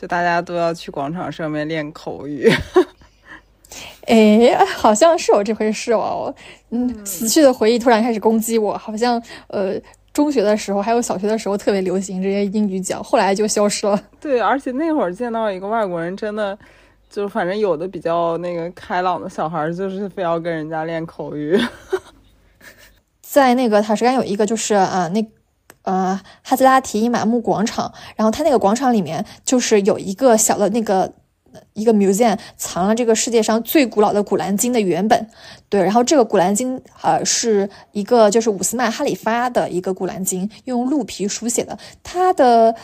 [0.00, 2.50] 就大家都要去广场上面练口语，
[4.06, 6.34] 哎，好像是有这回事哦。
[6.70, 9.78] 嗯，死去的回忆突然开始攻击我，好像呃，
[10.14, 14.02] 中学的时候还有小学的时候特别流行这些英语角，后来就消失了。
[14.18, 16.58] 对，而且那会儿见到一个外国人，真的
[17.10, 21.60] 就反正有的比较那个开朗的小孩，就是非要跟人家练口语。
[23.20, 25.22] 在那个塔什干有一个就是啊那。
[25.90, 31.12] 呃，哈兹拉提伊玛目广场，然后它那个广场里面就是有一个小的那个
[31.72, 35.28] 一个 museum，藏了这个世界上最古老的古兰经的原本。
[35.68, 41.76] 对，然后这个古兰经呃是一个就是伍斯曼哈里发的一个古兰经，用鹿皮书写的。
[42.04, 42.76] 它的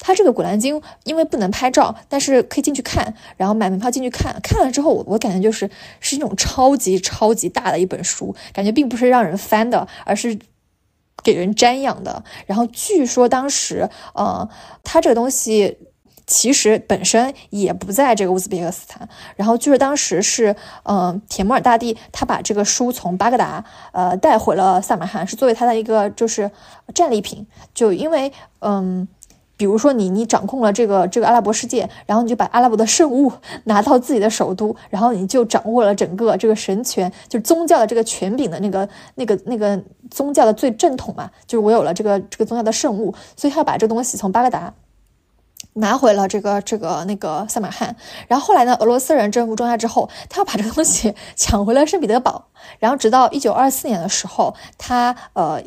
[0.00, 4.34] 它这个古兰经因为不能拍照，但是可以进去看，然后买门票进去看。
[4.42, 10.36] 看了之后，我我感觉就是是一种超级超级大的一本书，感觉并不是让人翻的，而是。
[11.22, 14.48] 给人瞻仰的，然后据说当时，呃，
[14.82, 15.78] 他这个东西
[16.26, 20.54] 其实本身也不在这个乌兹别克斯坦，然后据说当时是，
[20.84, 26.50] 嗯，铁木尔大帝他把这个书从巴格达，呃，带回了萨马罕，是作为他的一个就是
[26.94, 29.08] 战利品，就因为，嗯。
[29.58, 33.30] 比如说你你掌控了这个这个阿拉伯世界，然后你就把阿拉伯的圣物
[33.64, 39.78] 拿到自己的首都，然后你就掌握了整个这个神权，就是宗教的这个权柄的那个那个那个
[40.10, 44.72] 宗教的最正统嘛，就是我有了这个这个宗教的圣物，所以他要把这个东西从巴格达
[45.74, 47.96] 拿回了这个这个那个萨马汗，
[48.28, 52.46] 然后后来呢，俄罗斯人征服中亚之后，他要把这个东西 抢回了圣彼得堡，
[52.78, 55.60] 然后直到一九二四年的时候，他呃。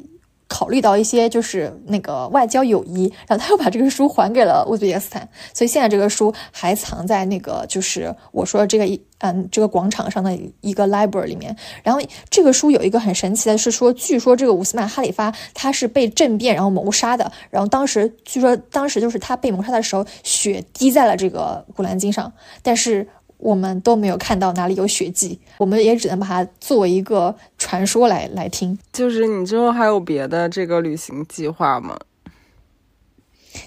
[0.52, 11.56] 考虑到一些就是那个外交友谊，然后他又把这个书还给了乌兹别克斯坦，所以现在这个书还藏在那个就是我说这个一嗯这个广场上的一个 library 里面。
[11.84, 22.32] 然后这个书有一个很神奇的是说，据说这个伍斯曼哈里发他是被政变然后谋杀的，然后当时据说当时就是他被谋杀的时候血滴在了这个古兰经上，
[22.62, 23.08] 但是。
[23.42, 28.78] 我们都没有看到哪里有血迹，我们也只能把它作为一个传说来来听。
[28.94, 32.00] 就是你之后还有别的这个旅行计划吗？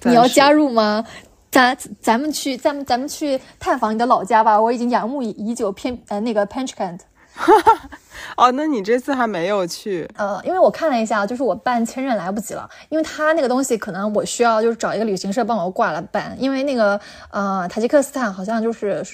[0.05, 1.05] 你要加入吗？
[1.51, 4.61] 咱咱们去，咱们咱们去探访你的老家吧。
[4.61, 7.01] 我已经仰慕已久，偏呃那个 Panchkent。
[8.37, 10.09] 哦，那你这次还没有去？
[10.17, 19.05] 呃，因为我看了一下，就是我办签证来不及了，因为他那个东西可能我需要就是找一个旅行社帮我挂了办，因为那个呃塔吉克斯坦好像就是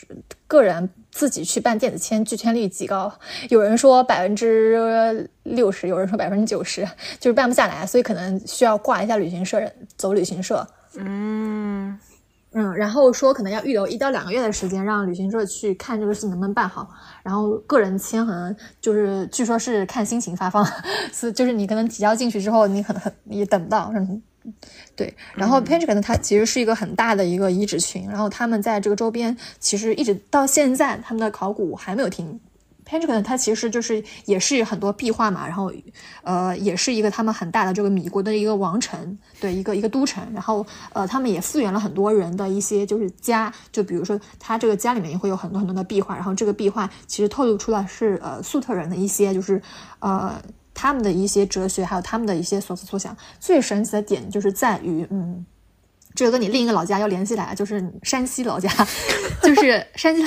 [0.47, 3.13] 个人自己去办电子签拒签率极高，
[3.49, 6.87] 有人说百分之六十，有人说百分之九十，
[7.19, 10.67] 就是办不下来，所以可能需要挂一下旅行社，走旅行社。
[10.97, 11.99] 嗯。
[12.53, 16.91] 嗯，然后说可能要预留一到两个月的时间，让旅行社去看这个事能不能办好。
[17.23, 20.67] 然后个人签可能就是据说是看心情发放，
[21.13, 23.93] 是就是你可能提交进去之后，你可能也等不到。
[23.95, 24.23] 嗯，
[24.97, 25.15] 对。
[25.35, 32.41] 然后 p a n c h 呢，它其实是一个很大的一个遗址群，然后他们在这个周边其实一直到现在，他们的考古还没有停。
[32.91, 35.73] P e n t a g o n 它其实就是也是很多壁画嘛，然后
[36.25, 49.63] 呃也是一个他们很大的这个米国的一个王城，对一个一个都城，然后呃他们也复原了很多人的一些就是家，就比如说他这个家里面也会有很多很多的壁画，然后这个壁画其实透露出来是呃粟特人的一些就是
[50.01, 50.43] 呃
[50.75, 53.17] 他们的一些哲学，还有他们的一些所思所想。
[53.39, 55.47] 最神奇的点就是在于，嗯，
[56.17, 58.69] 这个跟你另一个老家要联系来，就是山西老家，
[59.45, 60.25] 就是山西，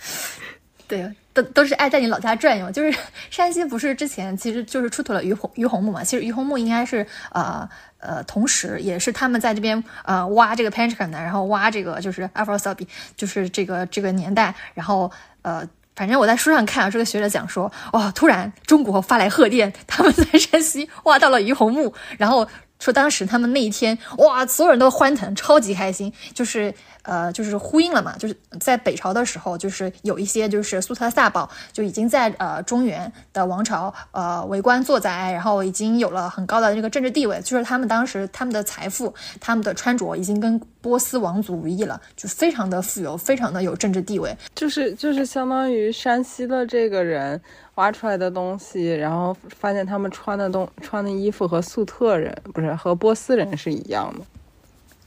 [0.88, 1.14] 对。
[1.34, 2.96] 都都是爱在你老家转悠， 就是
[3.28, 6.02] 山西不是之前其实就是出土了于洪于洪墓嘛？
[6.02, 7.68] 其实于洪墓应该是呃
[7.98, 15.10] 呃，同时也是他们在这边呃挖这个 Panchkan 的，然后挖这个就是 a f r o s a b i 就是这个这个年代，然后
[15.42, 22.46] 呃反正我在书上看啊，这个学者讲说，哇，突然中国发来贺电，他们在山西挖到了于洪墓，然后
[22.78, 26.72] 说当时他们那一天，哇，所有人都欢腾，超级开心，就是。
[27.04, 47.40] 呃，就是呼应了嘛，就是在北朝的时候，就是有一些就是苏特萨宝就已经在呃中原的王朝呃为官作宰，然后已经有了很高的这个政治地位，就是他们当时他们的财富、他们的穿着已经跟波斯王族无异了，就非常的富有，非常的有政治地位，就是就是相当于山西的这个人
[47.76, 54.24] 挖出来的东西，然后发现他们穿的东穿的衣服和粟特人不是和波斯人是一样的。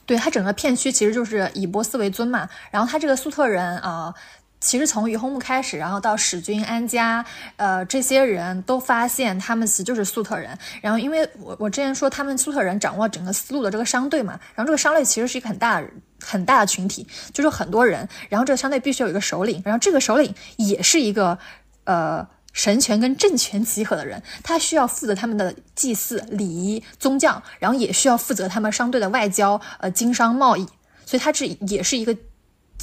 [0.07, 4.11] 对它整个片区其实就是以波斯为尊嘛，然后它这个粟特人啊，
[4.59, 7.23] 其实从于洪木开始，然后到史君、安家，
[7.57, 10.57] 呃，这些人都发现他们其实就是粟特人。
[10.81, 15.83] 然后因为我我之前说他们粟特人掌握整个丝路的这个商队嘛，然后这个商队其实是一个很大
[16.19, 21.37] 很大的群体，就是很多人，然后这个商队必须有一个首领，然后这个首领也是一个
[21.83, 22.27] 呃。
[22.57, 30.65] 神权跟政权集合的人，他需要负责他们的祭祀、礼仪、宗教，然后也需要负责他们商队的外交、呃经商、贸易，
[31.05, 32.17] 所以他是也是一个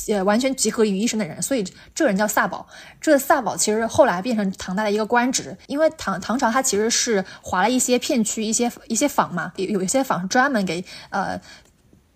[0.07, 1.43] 呃完全集合于一身的人。
[1.43, 2.69] 所以这个人叫萨宝。
[3.01, 11.41] 这个萨宝其实后来变成唐代的一个官职，因为唐唐朝它其实是划了一些片区、一些一些坊嘛，有有一些坊是专门给呃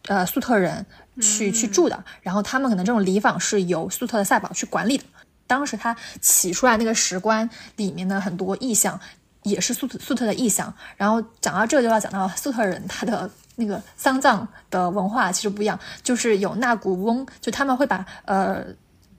[0.06, 0.86] 呃粟特人
[1.20, 5.04] 去去住的，然后他们可能这种礼坊是由粟特的萨宝去管理的。
[5.48, 9.00] 当时他起出来那个石棺里面的很多意象，
[9.42, 10.72] 也是粟特粟特的意象。
[10.96, 18.64] 然后讲到这就要讲到粟特人他的那个丧葬的文化其实不一样，就是有纳骨翁，就他们会把呃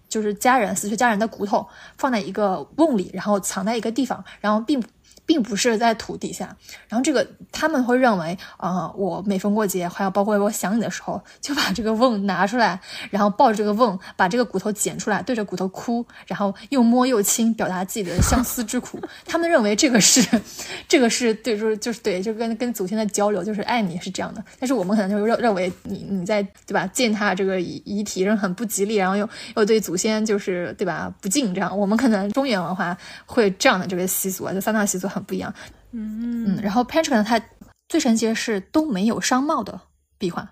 [0.08, 1.68] 就是家人死去家人的骨头
[1.98, 4.82] 放在一个瓮里，然后藏在一个地方，然后并。
[5.30, 6.58] 并不是在土底下，
[6.88, 19.00] 然后这个他们会认为，啊，我每逢过节，还有包括我想你的时候，就把这个瓮拿出来，然后抱着这个瓮，把这个骨头捡出来，对着骨头哭，然后又摸又亲，表达自己的相思之苦。
[19.28, 20.28] 他们认为这个是，
[20.90, 24.44] 这个是对，就是就是对，就跟跟祖先的交流，就是爱你是这样的。
[24.60, 31.78] 但是我们可能就认认为你你在对吧践踏这个遗遗体，人很不吉利，然后又又对祖先就是对吧不敬这样。
[31.78, 35.19] 我们可能中原文化会这样的这个习俗啊，就三大习俗很。
[35.22, 35.54] 不一样，
[35.92, 37.42] 嗯嗯，然后 p a t r i c 它
[37.88, 39.80] 最神奇的是都没有商贸的
[40.18, 40.48] 壁画，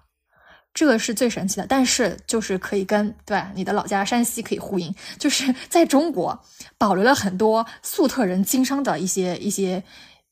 [0.74, 1.68] 这个是最神奇的。
[1.68, 6.40] 但是就是可以跟对，你的老家山西可以呼应，就是 在中国
[6.78, 9.84] 保留了很多粟特人经商的一些一些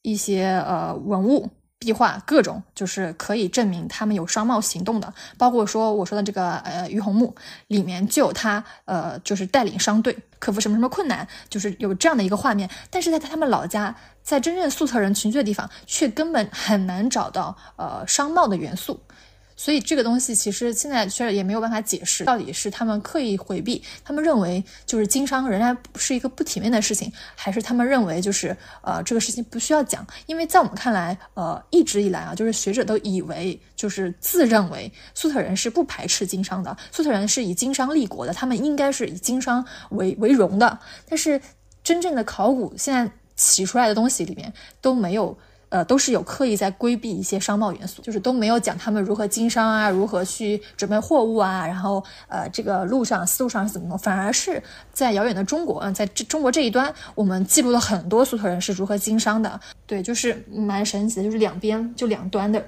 [0.02, 1.50] 一些呃文物。
[1.78, 7.36] 壁画各种就是可以证明他们有商贸行动的，包括说我说的这个呃于洪墓
[7.68, 12.70] 里面就有他呃就是带领商队克服什么什么困难，就是有这样的一个画面。
[12.90, 19.00] 但是在他们老家，在真正粟特人群居的地方，却根本很难找到呃商贸的元素。
[19.58, 30.06] 所以这个东西其实现在确实也没有办法解释，到底是他们刻意回避，他们认为就是经商仍然是一个不体面的事情，还是他们认为就是呃这个事情不需要讲？
[30.26, 40.78] 因为在我们看来，呃一直以来啊，就是学者都以为就是自认为粟特人是不排斥经商的，粟特人是以经商立国的，他们应该是以经商为为荣的。
[41.08, 41.42] 但是
[41.84, 44.52] 真正的考古现在起出来的东西里面
[44.82, 45.38] 都没有。
[45.70, 54.62] 呃，都是有刻意在规避一些商贸元素，就是都没有讲他们如何经商啊，如何去准备货物啊，然后呃，这个路上、丝路上是怎么弄，反而是
[54.94, 59.60] 在遥远的中国，嗯，在这中国这一端，我们记录了很多粟特人是如何经商的。
[59.86, 62.64] 对，就是蛮神奇的，就是两边就两端的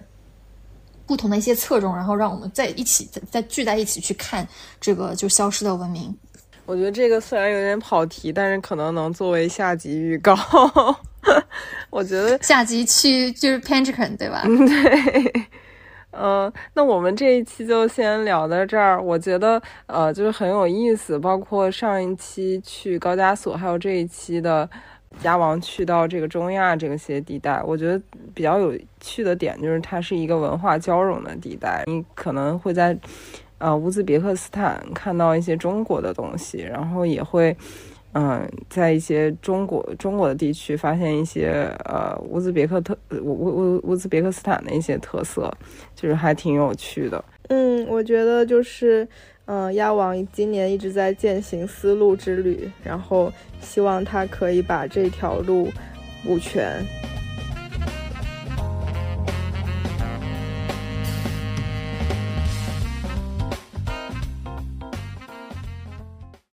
[1.05, 4.47] 不同的一些侧重，然后让我们在一起再再聚在一起去看
[4.81, 6.15] 这个就消失的文明。
[6.65, 10.35] 我觉得这个虽然有点跑题，但是可能能作为下集预告。
[11.89, 14.43] 我觉得下集去就是 p a n c h a n 对吧？
[14.45, 15.45] 对，
[16.11, 19.01] 嗯，那我们这一期就先聊到这儿。
[19.01, 24.69] 我觉得呃，就是很有意思，包括上一期去高加索，还有这一期的
[25.23, 28.01] 鸭王去到这个中亚这些地带，我觉得
[28.33, 31.83] 比较有趣的点就是它是一个文化交融的地带。
[31.87, 32.97] 你可能会在
[33.59, 37.55] 呃乌兹别克斯坦看到一些中国的东西，然后也会。
[38.13, 45.51] 嗯，在一些中国中国的地区发现一些呃乌兹别克特乌乌乌兹别克斯坦的一些特色，
[45.93, 47.23] 就是还挺有趣的。
[47.49, 49.07] 嗯，我觉得就是
[49.45, 53.31] 嗯，亚王今年一直在践行丝路之旅，然后
[53.61, 55.69] 希望他可以把这条路
[56.23, 56.83] 补全。